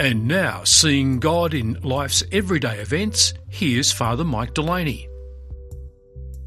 And 0.00 0.26
now, 0.26 0.64
seeing 0.64 1.20
God 1.20 1.54
in 1.54 1.74
life's 1.82 2.24
everyday 2.32 2.80
events, 2.80 3.32
here's 3.48 3.92
Father 3.92 4.24
Mike 4.24 4.54
Delaney. 4.54 5.08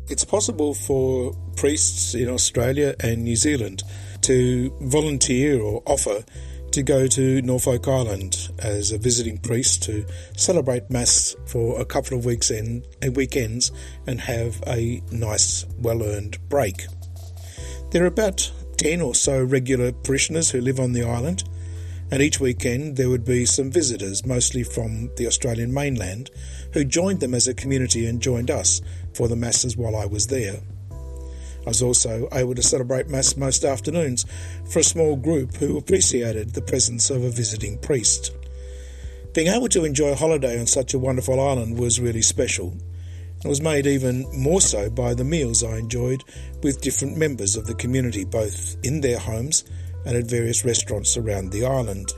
It's 0.09 0.25
possible 0.25 0.73
for 0.73 1.31
priests 1.55 2.15
in 2.15 2.27
Australia 2.27 2.95
and 2.99 3.23
New 3.23 3.37
Zealand 3.37 3.83
to 4.23 4.75
volunteer 4.81 5.61
or 5.61 5.83
offer 5.85 6.25
to 6.73 6.81
go 6.81 7.05
to 7.05 7.39
Norfolk 7.43 7.87
Island 7.87 8.49
as 8.57 8.91
a 8.91 8.97
visiting 8.97 9.37
priest 9.37 9.83
to 9.83 10.05
celebrate 10.35 10.89
Mass 10.89 11.35
for 11.45 11.79
a 11.79 11.85
couple 11.85 12.17
of 12.17 12.25
weeks 12.25 12.49
and 12.49 12.83
eh, 13.03 13.09
weekends 13.09 13.71
and 14.07 14.19
have 14.19 14.61
a 14.65 15.03
nice, 15.11 15.67
well 15.77 16.01
earned 16.01 16.37
break. 16.49 16.87
There 17.91 18.03
are 18.03 18.07
about 18.07 18.51
10 18.77 19.01
or 19.01 19.13
so 19.13 19.43
regular 19.43 19.91
parishioners 19.91 20.49
who 20.49 20.61
live 20.61 20.79
on 20.79 20.93
the 20.93 21.03
island, 21.03 21.43
and 22.09 22.23
each 22.23 22.39
weekend 22.39 22.97
there 22.97 23.09
would 23.09 23.23
be 23.23 23.45
some 23.45 23.69
visitors, 23.69 24.25
mostly 24.25 24.63
from 24.63 25.11
the 25.17 25.27
Australian 25.27 25.71
mainland, 25.71 26.31
who 26.73 26.83
joined 26.83 27.19
them 27.19 27.35
as 27.35 27.47
a 27.47 27.53
community 27.53 28.07
and 28.07 28.19
joined 28.19 28.49
us 28.49 28.81
for 29.13 29.27
the 29.27 29.35
Masses 29.35 29.77
while 29.77 29.95
I 29.95 30.07
was 30.07 30.25
there. 30.25 30.59
I 31.65 31.69
was 31.69 31.81
also 31.81 32.27
able 32.33 32.55
to 32.55 32.63
celebrate 32.63 33.09
Mass 33.09 33.37
most 33.37 33.63
afternoons 33.63 34.25
for 34.69 34.79
a 34.79 34.83
small 34.83 35.15
group 35.15 35.55
who 35.55 35.77
appreciated 35.77 36.53
the 36.53 36.61
presence 36.61 37.09
of 37.09 37.23
a 37.23 37.29
visiting 37.29 37.77
priest. 37.77 38.35
Being 39.33 39.47
able 39.47 39.69
to 39.69 39.85
enjoy 39.85 40.09
a 40.09 40.15
holiday 40.15 40.59
on 40.59 40.67
such 40.67 40.93
a 40.93 40.99
wonderful 40.99 41.39
island 41.39 41.79
was 41.79 41.99
really 41.99 42.21
special. 42.21 42.75
It 43.43 43.47
was 43.47 43.61
made 43.61 43.87
even 43.87 44.25
more 44.31 44.61
so 44.61 44.89
by 44.89 45.13
the 45.13 45.23
meals 45.23 45.63
I 45.63 45.77
enjoyed 45.77 46.23
with 46.61 46.81
different 46.81 47.17
members 47.17 47.55
of 47.55 47.65
the 47.65 47.75
community, 47.75 48.25
both 48.25 48.77
in 48.83 49.01
their 49.01 49.19
homes 49.19 49.63
and 50.05 50.15
at 50.17 50.29
various 50.29 50.63
restaurants 50.63 51.17
around 51.17 51.51
the 51.51 51.65
island. 51.65 52.11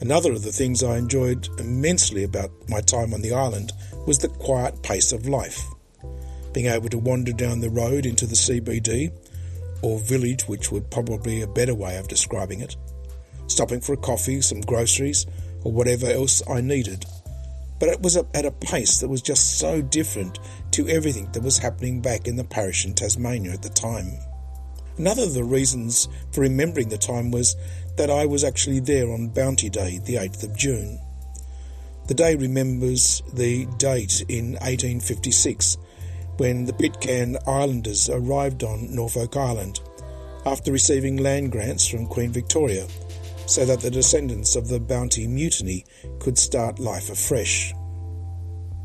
Another 0.00 0.32
of 0.32 0.42
the 0.42 0.52
things 0.52 0.82
I 0.82 0.96
enjoyed 0.96 1.48
immensely 1.58 2.22
about 2.22 2.52
my 2.68 2.80
time 2.80 3.12
on 3.12 3.20
the 3.20 3.34
island 3.34 3.72
was 4.06 4.18
the 4.18 4.28
quiet 4.28 4.82
pace 4.82 5.12
of 5.12 5.28
life. 5.28 5.60
Being 6.52 6.66
able 6.66 6.88
to 6.88 6.98
wander 6.98 7.32
down 7.32 7.60
the 7.60 7.70
road 7.70 8.06
into 8.06 8.26
the 8.26 8.34
CBD, 8.34 9.12
or 9.82 9.98
village, 10.00 10.48
which 10.48 10.72
would 10.72 10.90
probably 10.90 11.36
be 11.36 11.42
a 11.42 11.46
better 11.46 11.74
way 11.74 11.96
of 11.96 12.08
describing 12.08 12.60
it, 12.60 12.76
stopping 13.46 13.80
for 13.80 13.92
a 13.92 13.98
coffee, 13.98 14.40
some 14.40 14.60
groceries, 14.60 15.26
or 15.62 15.72
whatever 15.72 16.06
else 16.06 16.42
I 16.48 16.60
needed. 16.60 17.04
But 17.78 17.90
it 17.90 18.00
was 18.00 18.16
at 18.16 18.44
a 18.44 18.50
pace 18.50 19.00
that 19.00 19.08
was 19.08 19.22
just 19.22 19.58
so 19.58 19.80
different 19.82 20.38
to 20.72 20.88
everything 20.88 21.30
that 21.32 21.42
was 21.42 21.58
happening 21.58 22.00
back 22.00 22.26
in 22.26 22.36
the 22.36 22.44
parish 22.44 22.84
in 22.84 22.94
Tasmania 22.94 23.52
at 23.52 23.62
the 23.62 23.68
time. 23.68 24.18
Another 24.96 25.22
of 25.22 25.34
the 25.34 25.44
reasons 25.44 26.08
for 26.32 26.40
remembering 26.40 26.88
the 26.88 26.98
time 26.98 27.30
was 27.30 27.54
that 27.96 28.10
I 28.10 28.26
was 28.26 28.42
actually 28.42 28.80
there 28.80 29.12
on 29.12 29.28
Bounty 29.28 29.70
Day, 29.70 30.00
the 30.04 30.16
8th 30.16 30.42
of 30.42 30.56
June. 30.56 30.98
The 32.08 32.14
day 32.14 32.34
remembers 32.34 33.22
the 33.32 33.66
date 33.76 34.24
in 34.28 34.52
1856 34.54 35.76
when 36.38 36.64
the 36.64 36.72
Pitcairn 36.72 37.36
Islanders 37.46 38.08
arrived 38.08 38.64
on 38.64 38.94
Norfolk 38.94 39.36
Island 39.36 39.80
after 40.46 40.72
receiving 40.72 41.16
land 41.16 41.52
grants 41.52 41.86
from 41.86 42.06
Queen 42.06 42.32
Victoria 42.32 42.86
so 43.46 43.64
that 43.64 43.80
the 43.80 43.90
descendants 43.90 44.56
of 44.56 44.68
the 44.68 44.78
Bounty 44.78 45.26
Mutiny 45.26 45.84
could 46.20 46.38
start 46.38 46.78
life 46.78 47.10
afresh. 47.10 47.72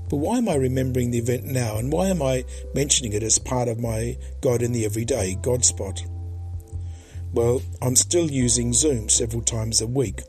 But 0.10 0.18
why 0.18 0.38
am 0.39 0.49
I 0.49 0.56
remembering 0.56 1.12
the 1.12 1.20
event 1.20 1.45
now 1.45 1.78
and 1.78 1.91
why 1.91 2.08
am 2.08 2.22
I 2.22 2.43
mentioning 2.74 3.14
it 3.14 3.24
as 3.24 3.39
part 3.39 3.68
of 3.68 3.80
my 3.80 4.18
God 4.41 4.62
in 4.62 4.72
the 4.72 4.86
Everyday 4.86 5.36
God 5.36 5.64
spot? 5.64 6.04
Well, 7.34 7.62
I'm 7.82 7.95
still 7.95 8.30
using 8.30 8.74
Zoom 8.74 9.10
several 9.10 9.41
times 9.41 9.82
a 9.82 9.88
week 9.88 10.22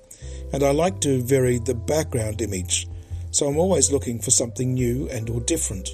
and 0.53 0.62
I 0.62 0.72
like 0.72 1.01
to 1.01 1.22
vary 1.22 1.59
the 1.59 1.75
background 1.75 2.43
image 2.43 2.87
so 3.31 3.49
I'm 3.49 3.59
always 3.59 3.91
looking 3.91 4.20
for 4.20 4.31
something 4.31 4.75
new 4.75 5.09
and 5.09 5.29
or 5.29 5.41
different. 5.41 5.89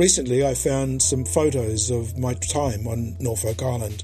Recently, 0.00 0.46
I 0.46 0.54
found 0.54 1.02
some 1.02 1.26
photos 1.26 1.90
of 1.90 2.16
my 2.16 2.32
time 2.32 2.86
on 2.86 3.18
Norfolk 3.20 3.62
Island, 3.62 4.02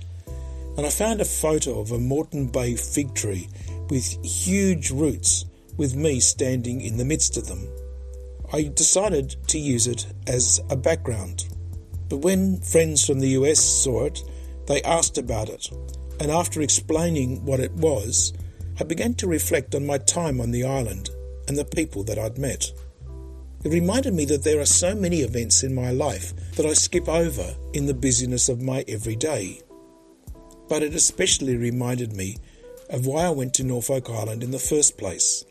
and 0.76 0.84
I 0.84 0.90
found 0.90 1.22
a 1.22 1.24
photo 1.24 1.80
of 1.80 1.90
a 1.90 1.98
Moreton 1.98 2.48
Bay 2.48 2.76
fig 2.76 3.14
tree 3.14 3.48
with 3.88 4.22
huge 4.22 4.90
roots, 4.90 5.46
with 5.78 5.96
me 5.96 6.20
standing 6.20 6.82
in 6.82 6.98
the 6.98 7.04
midst 7.06 7.38
of 7.38 7.46
them. 7.46 7.66
I 8.52 8.64
decided 8.64 9.36
to 9.46 9.58
use 9.58 9.86
it 9.86 10.06
as 10.26 10.60
a 10.68 10.76
background, 10.76 11.48
but 12.10 12.18
when 12.18 12.60
friends 12.60 13.06
from 13.06 13.20
the 13.20 13.30
US 13.30 13.64
saw 13.64 14.04
it, 14.04 14.22
they 14.66 14.82
asked 14.82 15.16
about 15.16 15.48
it, 15.48 15.70
and 16.20 16.30
after 16.30 16.60
explaining 16.60 17.42
what 17.46 17.58
it 17.58 17.72
was, 17.72 18.34
I 18.78 18.84
began 18.84 19.14
to 19.14 19.26
reflect 19.26 19.74
on 19.74 19.86
my 19.86 19.96
time 19.96 20.42
on 20.42 20.50
the 20.50 20.64
island 20.64 21.08
and 21.48 21.56
the 21.56 21.64
people 21.64 22.04
that 22.04 22.18
I'd 22.18 22.36
met. 22.36 22.70
It 23.66 23.72
reminded 23.72 24.14
me 24.14 24.24
that 24.26 24.44
there 24.44 24.60
are 24.60 24.64
so 24.64 24.94
many 24.94 25.22
events 25.22 25.64
in 25.64 25.74
my 25.74 25.90
life 25.90 26.32
that 26.54 26.64
I 26.64 26.72
skip 26.72 27.08
over 27.08 27.52
in 27.72 27.86
the 27.86 27.94
busyness 27.94 28.48
of 28.48 28.62
my 28.62 28.84
everyday. 28.86 29.60
But 30.68 30.84
it 30.84 30.94
especially 30.94 31.56
reminded 31.56 32.12
me 32.12 32.36
of 32.90 33.06
why 33.06 33.24
I 33.24 33.30
went 33.30 33.54
to 33.54 33.64
Norfolk 33.64 34.08
Island 34.08 34.44
in 34.44 34.52
the 34.52 34.60
first 34.60 34.96
place. 34.96 35.44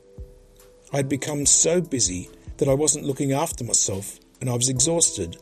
I'd 0.94 1.10
become 1.10 1.46
so 1.46 1.82
busy 1.82 2.30
that 2.56 2.70
I 2.70 2.74
wasn't 2.74 3.04
looking 3.04 3.34
after 3.34 3.66
myself 3.66 4.18
and 4.40 4.50
I 4.50 4.56
was 4.56 4.70
exhausted 4.70 5.36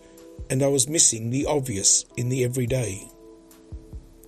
and 0.49 0.63
I 0.63 0.67
was 0.67 0.89
missing 0.89 1.29
the 1.29 1.45
obvious 1.45 2.05
in 2.17 2.29
the 2.29 2.43
everyday. 2.43 3.07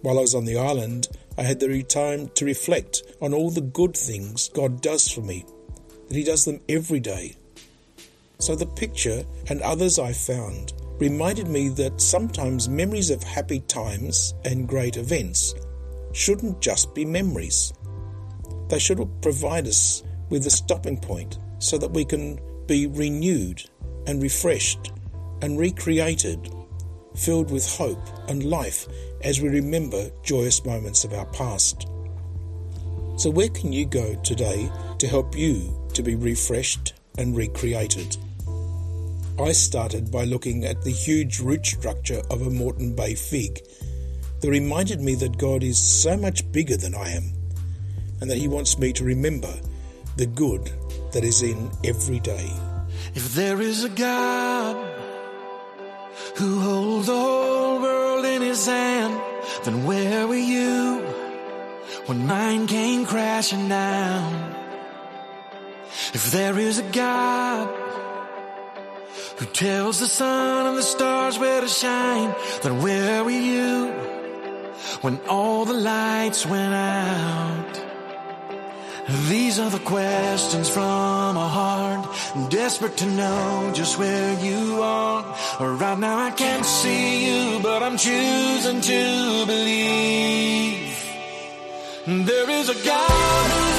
While 0.03 0.19
I 0.19 0.21
was 0.21 0.35
on 0.35 0.45
the 0.45 0.59
island, 0.59 1.07
I 1.35 1.41
had 1.41 1.59
the 1.59 1.81
time 1.81 2.29
to 2.35 2.45
reflect 2.45 3.01
on 3.19 3.33
all 3.33 3.49
the 3.49 3.61
good 3.61 3.97
things 3.97 4.49
God 4.49 4.83
does 4.83 5.09
for 5.09 5.21
me, 5.21 5.45
that 6.09 6.15
He 6.15 6.23
does 6.23 6.45
them 6.45 6.61
every 6.69 6.99
day. 6.99 7.37
So 8.39 8.55
the 8.55 8.65
picture 8.65 9.23
and 9.49 9.61
others 9.61 9.99
I 9.99 10.13
found 10.13 10.73
reminded 10.99 11.47
me 11.47 11.69
that 11.69 11.99
sometimes 12.01 12.69
memories 12.69 13.09
of 13.09 13.21
happy 13.23 13.59
times 13.61 14.33
and 14.45 14.67
great 14.67 14.97
events 14.97 15.55
shouldn't 16.13 16.61
just 16.61 16.95
be 16.95 17.05
memories. 17.05 17.73
They 18.69 18.79
should 18.79 18.99
provide 19.21 19.67
us 19.67 20.03
with 20.29 20.45
a 20.47 20.49
stopping 20.49 20.97
point 20.97 21.37
so 21.59 21.77
that 21.77 21.91
we 21.91 22.05
can 22.05 22.39
be 22.67 22.87
renewed 22.87 23.61
and 24.07 24.21
refreshed 24.21 24.91
and 25.41 25.59
recreated, 25.59 26.49
filled 27.15 27.51
with 27.51 27.77
hope 27.77 28.01
and 28.29 28.43
life 28.43 28.87
as 29.21 29.41
we 29.41 29.49
remember 29.49 30.09
joyous 30.23 30.63
moments 30.65 31.03
of 31.03 31.13
our 31.13 31.25
past. 31.27 31.87
So, 33.17 33.29
where 33.29 33.49
can 33.49 33.71
you 33.71 33.85
go 33.85 34.15
today 34.23 34.69
to 34.99 35.07
help 35.07 35.37
you 35.37 35.87
to 35.93 36.03
be 36.03 36.15
refreshed 36.15 36.93
and 37.17 37.35
recreated? 37.35 38.17
I 39.37 39.51
started 39.51 40.11
by 40.11 40.23
looking 40.23 40.63
at 40.63 40.81
the 40.81 40.91
huge 40.91 41.39
root 41.39 41.65
structure 41.65 42.21
of 42.29 42.41
a 42.41 42.49
Moreton 42.49 42.95
Bay 42.95 43.15
fig 43.15 43.59
that 44.39 44.49
reminded 44.49 45.01
me 45.01 45.13
that 45.15 45.37
God 45.37 45.61
is 45.61 45.77
so 45.77 46.15
much 46.15 46.49
bigger 46.53 46.77
than 46.77 46.95
I 46.95 47.09
am 47.09 47.33
and 48.21 48.31
that 48.31 48.37
He 48.37 48.47
wants 48.47 48.79
me 48.79 48.93
to 48.93 49.03
remember 49.03 49.53
the 50.15 50.25
good 50.25 50.71
that 51.11 51.25
is 51.25 51.41
in 51.41 51.69
every 51.83 52.21
day. 52.21 52.49
If 53.13 53.35
there 53.35 53.59
is 53.59 53.83
a 53.83 53.89
God 53.89 54.75
who 56.37 56.61
holds 56.61 57.07
the 57.07 57.13
whole 57.13 57.81
world 57.81 58.23
in 58.23 58.41
his 58.41 58.65
hand, 58.65 59.21
then 59.65 59.85
where 59.85 60.27
were 60.27 60.35
you 60.35 61.01
when 62.05 62.25
mine 62.25 62.67
came 62.67 63.05
crashing 63.05 63.67
down? 63.67 64.55
If 66.13 66.31
there 66.31 66.57
is 66.57 66.79
a 66.79 66.89
God 66.91 67.84
who 69.37 69.45
tells 69.45 69.99
the 69.99 70.07
sun 70.07 70.67
and 70.67 70.77
the 70.77 70.83
stars 70.83 71.37
where 71.37 71.61
to 71.61 71.67
shine, 71.67 72.33
then 72.63 72.81
where 72.81 73.23
were 73.23 73.31
you 73.31 73.91
when 75.01 75.19
all 75.27 75.65
the 75.65 75.73
lights 75.73 76.45
went 76.45 76.73
out? 76.73 77.81
These 79.29 79.59
are 79.59 79.69
the 79.69 79.79
questions 79.79 80.67
from 80.67 81.37
a 81.37 81.47
heart 81.47 82.49
desperate 82.49 82.97
to 82.97 83.05
know 83.05 83.71
just 83.73 83.99
where 83.99 84.33
you 84.43 84.81
are. 84.81 85.23
Right 85.59 85.99
now 85.99 86.17
I 86.17 86.31
can't 86.31 86.65
see 86.65 87.27
you, 87.27 87.59
but 87.59 87.83
I'm 87.83 87.97
choosing 87.97 88.81
to 88.81 89.45
believe. 89.45 90.95
There 92.07 92.49
is 92.49 92.69
a 92.69 92.85
God 92.85 93.74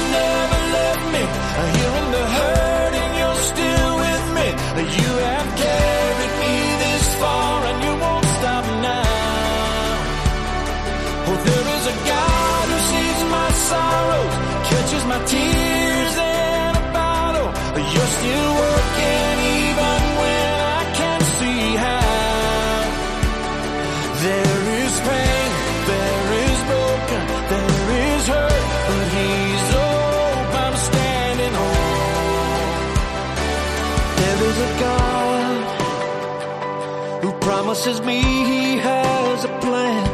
promises 37.77 38.05
me 38.05 38.21
He 38.21 38.77
has 38.77 39.45
a 39.45 39.59
plan, 39.59 40.07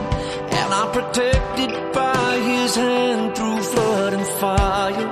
and 0.52 0.74
I'm 0.74 0.92
protected 0.92 1.72
by 1.94 2.40
His 2.40 2.76
hand 2.76 3.36
through 3.36 3.62
flood 3.62 4.14
and 4.14 4.28
fire. 4.42 5.10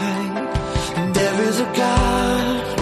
Hey, 0.00 0.24
and 0.98 1.14
there 1.14 1.40
is 1.48 1.60
a 1.60 1.70
God 1.84 2.78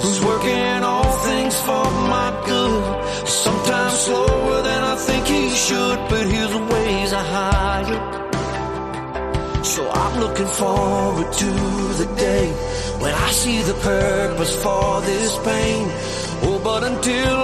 who's 0.00 0.20
working 0.24 0.82
all 0.82 1.12
things 1.28 1.60
for 1.60 1.84
my 2.14 2.30
good. 2.46 3.28
Sometimes 3.28 3.94
slower 4.06 4.62
than 4.62 4.82
I 4.82 4.96
think 4.96 5.26
he 5.26 5.50
should, 5.50 5.98
but 6.08 6.26
his 6.26 6.54
ways 6.72 7.12
are 7.12 7.28
higher. 7.38 8.00
So 9.64 9.88
I'm 9.88 10.20
looking 10.20 10.46
forward 10.46 11.32
to 11.32 11.50
the 12.00 12.08
day 12.16 12.46
when 13.02 13.14
I 13.14 13.30
see 13.30 13.60
the 13.62 13.74
purpose 13.74 14.54
for 14.62 15.00
this 15.02 15.36
pain. 15.44 16.20
Oh, 16.42 16.58
but 16.64 16.82
until 16.84 17.39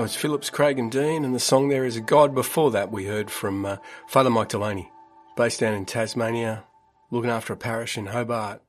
That 0.00 0.04
was 0.04 0.16
Phillips, 0.16 0.48
Craig 0.48 0.78
and 0.78 0.90
Dean, 0.90 1.26
and 1.26 1.34
the 1.34 1.38
song 1.38 1.68
There 1.68 1.84
Is 1.84 1.94
a 1.94 2.00
God. 2.00 2.34
Before 2.34 2.70
that, 2.70 2.90
we 2.90 3.04
heard 3.04 3.30
from 3.30 3.66
uh, 3.66 3.76
Father 4.08 4.30
Mike 4.30 4.48
Delaney, 4.48 4.90
based 5.36 5.60
down 5.60 5.74
in 5.74 5.84
Tasmania, 5.84 6.64
looking 7.10 7.28
after 7.28 7.52
a 7.52 7.56
parish 7.58 7.98
in 7.98 8.06
Hobart. 8.06 8.62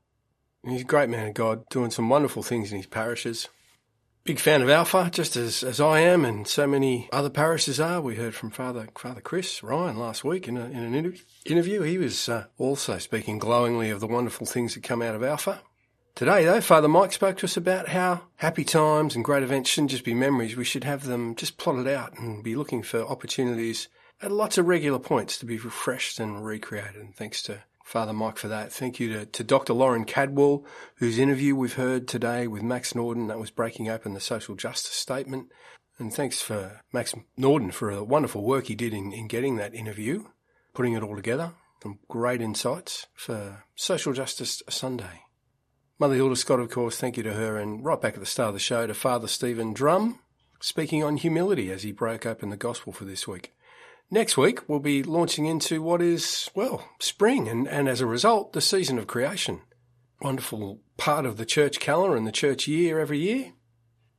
And 0.62 0.72
he's 0.74 0.82
a 0.82 0.84
great 0.84 1.08
man 1.08 1.28
of 1.28 1.32
God, 1.32 1.66
doing 1.70 1.90
some 1.90 2.10
wonderful 2.10 2.42
things 2.42 2.70
in 2.70 2.76
his 2.76 2.86
parishes. 2.86 3.48
Big 4.24 4.38
fan 4.38 4.60
of 4.60 4.68
Alpha, 4.68 5.08
just 5.10 5.34
as, 5.34 5.62
as 5.62 5.80
I 5.80 6.00
am, 6.00 6.26
and 6.26 6.46
so 6.46 6.66
many 6.66 7.08
other 7.10 7.30
parishes 7.30 7.80
are. 7.80 8.02
We 8.02 8.16
heard 8.16 8.34
from 8.34 8.50
Father 8.50 8.88
Father 8.98 9.22
Chris 9.22 9.62
Ryan 9.62 9.96
last 9.96 10.24
week 10.24 10.46
in, 10.46 10.58
a, 10.58 10.66
in 10.66 10.80
an 10.80 10.94
inter- 10.94 11.18
interview. 11.46 11.80
He 11.80 11.96
was 11.96 12.28
uh, 12.28 12.44
also 12.58 12.98
speaking 12.98 13.38
glowingly 13.38 13.88
of 13.88 14.00
the 14.00 14.06
wonderful 14.06 14.46
things 14.46 14.74
that 14.74 14.82
come 14.82 15.00
out 15.00 15.14
of 15.14 15.22
Alpha. 15.22 15.62
Today, 16.14 16.44
though, 16.44 16.60
Father 16.60 16.88
Mike 16.88 17.12
spoke 17.12 17.38
to 17.38 17.46
us 17.46 17.56
about 17.56 17.88
how 17.88 18.22
happy 18.36 18.64
times 18.64 19.16
and 19.16 19.24
great 19.24 19.42
events 19.42 19.70
shouldn't 19.70 19.92
just 19.92 20.04
be 20.04 20.12
memories. 20.12 20.56
We 20.56 20.64
should 20.64 20.84
have 20.84 21.04
them 21.04 21.34
just 21.34 21.56
plotted 21.56 21.88
out 21.88 22.18
and 22.18 22.44
be 22.44 22.54
looking 22.54 22.82
for 22.82 23.00
opportunities 23.00 23.88
at 24.20 24.30
lots 24.30 24.58
of 24.58 24.68
regular 24.68 24.98
points 24.98 25.38
to 25.38 25.46
be 25.46 25.56
refreshed 25.56 26.20
and 26.20 26.44
recreated. 26.44 26.96
And 26.96 27.16
thanks 27.16 27.42
to 27.44 27.62
Father 27.82 28.12
Mike 28.12 28.36
for 28.36 28.48
that. 28.48 28.72
Thank 28.72 29.00
you 29.00 29.10
to, 29.14 29.26
to 29.26 29.42
Dr. 29.42 29.72
Lauren 29.72 30.04
Kadwell, 30.04 30.64
whose 30.96 31.18
interview 31.18 31.56
we've 31.56 31.74
heard 31.74 32.06
today 32.06 32.46
with 32.46 32.62
Max 32.62 32.94
Norden. 32.94 33.28
That 33.28 33.38
was 33.40 33.50
breaking 33.50 33.88
open 33.88 34.12
the 34.12 34.20
social 34.20 34.54
justice 34.54 34.94
statement. 34.94 35.48
And 35.98 36.12
thanks 36.12 36.42
for 36.42 36.82
Max 36.92 37.14
Norden 37.38 37.70
for 37.70 37.94
the 37.94 38.04
wonderful 38.04 38.44
work 38.44 38.66
he 38.66 38.74
did 38.74 38.92
in, 38.92 39.12
in 39.12 39.28
getting 39.28 39.56
that 39.56 39.74
interview, 39.74 40.26
putting 40.74 40.92
it 40.92 41.02
all 41.02 41.16
together. 41.16 41.52
Some 41.82 42.00
great 42.08 42.42
insights 42.42 43.06
for 43.14 43.64
Social 43.74 44.12
Justice 44.12 44.62
Sunday. 44.68 45.21
Mother 46.02 46.16
Hilda 46.16 46.34
Scott, 46.34 46.58
of 46.58 46.68
course, 46.68 46.98
thank 46.98 47.16
you 47.16 47.22
to 47.22 47.34
her, 47.34 47.56
and 47.56 47.84
right 47.84 48.00
back 48.00 48.14
at 48.14 48.18
the 48.18 48.26
start 48.26 48.48
of 48.48 48.54
the 48.54 48.58
show 48.58 48.88
to 48.88 48.92
Father 48.92 49.28
Stephen 49.28 49.72
Drum, 49.72 50.18
speaking 50.58 51.04
on 51.04 51.16
humility 51.16 51.70
as 51.70 51.84
he 51.84 51.92
broke 51.92 52.26
open 52.26 52.50
the 52.50 52.56
gospel 52.56 52.92
for 52.92 53.04
this 53.04 53.28
week. 53.28 53.54
Next 54.10 54.36
week, 54.36 54.68
we'll 54.68 54.80
be 54.80 55.04
launching 55.04 55.46
into 55.46 55.80
what 55.80 56.02
is, 56.02 56.50
well, 56.56 56.88
spring, 56.98 57.46
and, 57.46 57.68
and 57.68 57.88
as 57.88 58.00
a 58.00 58.06
result, 58.06 58.52
the 58.52 58.60
season 58.60 58.98
of 58.98 59.06
creation. 59.06 59.60
Wonderful 60.20 60.80
part 60.96 61.24
of 61.24 61.36
the 61.36 61.46
church 61.46 61.78
calendar 61.78 62.16
and 62.16 62.26
the 62.26 62.32
church 62.32 62.66
year 62.66 62.98
every 62.98 63.20
year. 63.20 63.52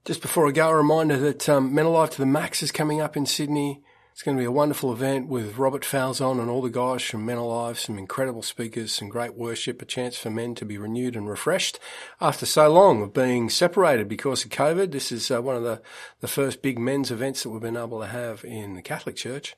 Just 0.06 0.22
before 0.22 0.48
I 0.48 0.52
go, 0.52 0.70
a 0.70 0.78
reminder 0.78 1.18
that 1.18 1.50
um, 1.50 1.76
Men 1.76 1.88
Alive 1.88 2.12
to 2.12 2.18
the 2.18 2.26
Max 2.26 2.64
is 2.64 2.72
coming 2.72 3.02
up 3.02 3.18
in 3.18 3.26
Sydney. 3.26 3.84
It's 4.14 4.22
going 4.22 4.38
to 4.38 4.42
be 4.42 4.46
a 4.46 4.52
wonderful 4.52 4.94
event 4.94 5.28
with 5.28 5.58
Robert 5.58 5.82
Falzon 5.82 6.40
and 6.40 6.48
all 6.48 6.62
the 6.62 6.70
guys 6.70 7.02
from 7.02 7.26
Men 7.26 7.38
Alive, 7.38 7.80
some 7.80 7.98
incredible 7.98 8.44
speakers, 8.44 8.92
some 8.92 9.10
great 9.10 9.34
worship, 9.34 9.82
a 9.82 9.86
chance 9.86 10.16
for 10.16 10.30
men 10.30 10.54
to 10.54 10.66
be 10.66 10.78
renewed 10.78 11.16
and 11.16 11.28
refreshed 11.28 11.80
after 12.22 12.46
so 12.46 12.72
long 12.72 13.02
of 13.02 13.12
being 13.12 13.50
separated 13.50 14.08
because 14.08 14.46
of 14.46 14.52
COVID. 14.52 14.92
This 14.92 15.12
is 15.12 15.32
uh, 15.32 15.42
one 15.42 15.56
of 15.56 15.64
the, 15.64 15.82
the 16.20 16.28
first 16.28 16.62
big 16.62 16.78
men's 16.78 17.10
events 17.10 17.42
that 17.42 17.50
we've 17.50 17.60
been 17.60 17.76
able 17.76 18.02
to 18.02 18.06
have 18.06 18.46
in 18.46 18.76
the 18.76 18.84
Catholic 18.84 19.16
Church. 19.16 19.56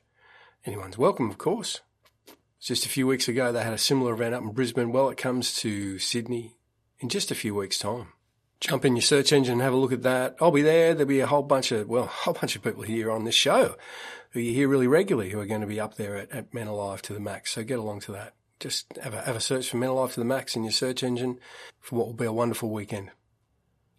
Anyone's 0.64 0.96
welcome, 0.96 1.28
of 1.28 1.36
course. 1.36 1.82
Just 2.58 2.86
a 2.86 2.88
few 2.88 3.06
weeks 3.06 3.28
ago, 3.28 3.52
they 3.52 3.62
had 3.62 3.74
a 3.74 3.78
similar 3.78 4.14
event 4.14 4.34
up 4.34 4.42
in 4.42 4.52
Brisbane. 4.52 4.90
Well, 4.90 5.10
it 5.10 5.18
comes 5.18 5.54
to 5.56 5.98
Sydney 5.98 6.56
in 6.98 7.10
just 7.10 7.30
a 7.30 7.34
few 7.34 7.54
weeks' 7.54 7.78
time. 7.78 8.08
Jump 8.58 8.86
in 8.86 8.96
your 8.96 9.02
search 9.02 9.34
engine 9.34 9.52
and 9.52 9.60
have 9.60 9.74
a 9.74 9.76
look 9.76 9.92
at 9.92 10.02
that. 10.04 10.34
I'll 10.40 10.50
be 10.50 10.62
there. 10.62 10.94
There'll 10.94 11.06
be 11.06 11.20
a 11.20 11.26
whole 11.26 11.42
bunch 11.42 11.72
of, 11.72 11.88
well, 11.88 12.04
a 12.04 12.06
whole 12.06 12.32
bunch 12.32 12.56
of 12.56 12.62
people 12.62 12.84
here 12.84 13.10
on 13.10 13.24
this 13.24 13.34
show 13.34 13.76
who 14.30 14.40
you 14.40 14.52
hear 14.52 14.68
really 14.68 14.86
regularly 14.86 15.30
who 15.30 15.40
are 15.40 15.46
going 15.46 15.60
to 15.60 15.66
be 15.66 15.80
up 15.80 15.96
there 15.96 16.16
at, 16.16 16.30
at 16.32 16.54
Men 16.54 16.66
Alive 16.66 17.02
to 17.02 17.12
the 17.12 17.20
Max. 17.20 17.52
So 17.52 17.64
get 17.64 17.78
along 17.78 18.00
to 18.00 18.12
that. 18.12 18.34
Just 18.58 18.86
have 19.02 19.14
a, 19.14 19.22
have 19.22 19.36
a 19.36 19.40
search 19.40 19.70
for 19.70 19.76
Men 19.76 19.90
Alive 19.90 20.12
to 20.14 20.20
the 20.20 20.26
Max 20.26 20.56
in 20.56 20.62
your 20.62 20.72
search 20.72 21.02
engine 21.02 21.38
for 21.80 21.96
what 21.96 22.06
will 22.06 22.14
be 22.14 22.24
a 22.24 22.32
wonderful 22.32 22.70
weekend. 22.70 23.10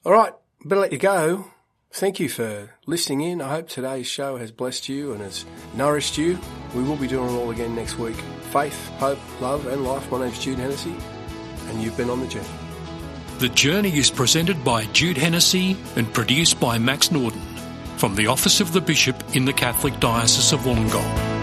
All 0.05 0.11
right, 0.11 0.34
better 0.63 0.82
let 0.82 0.91
you 0.91 0.97
go. 0.97 1.51
Thank 1.91 2.19
you 2.19 2.28
for 2.28 2.71
listening 2.86 3.21
in. 3.21 3.41
I 3.41 3.49
hope 3.49 3.69
today's 3.69 4.07
show 4.07 4.38
has 4.38 4.51
blessed 4.51 4.89
you 4.89 5.13
and 5.13 5.21
has 5.21 5.45
nourished 5.73 6.17
you. 6.17 6.38
We 6.75 6.84
will 6.84 6.97
be 6.97 7.07
doing 7.07 7.34
it 7.34 7.38
all 7.38 7.51
again 7.51 7.75
next 7.75 7.97
week. 7.97 8.15
Faith, 8.51 8.88
hope, 8.97 9.19
love, 9.41 9.65
and 9.67 9.84
life. 9.84 10.11
My 10.11 10.19
name's 10.19 10.39
Jude 10.39 10.59
Hennessy, 10.59 10.95
and 11.67 11.82
you've 11.82 11.97
been 11.97 12.09
on 12.09 12.19
the 12.19 12.28
journey. 12.28 12.47
The 13.39 13.49
Journey 13.49 13.95
is 13.95 14.09
presented 14.09 14.63
by 14.63 14.86
Jude 14.88 15.17
Hennessy 15.17 15.78
and 15.95 16.11
produced 16.11 16.59
by 16.59 16.78
Max 16.80 17.11
Norden 17.11 17.41
from 17.98 18.16
the 18.16 18.28
Office 18.28 18.62
of 18.62 18.74
the 18.74 18.82
Bishop 18.82 19.36
in 19.36 19.45
the 19.45 19.54
Catholic 19.54 20.00
Diocese 20.00 20.54
of 20.54 20.62
Wollongong. 20.62 21.37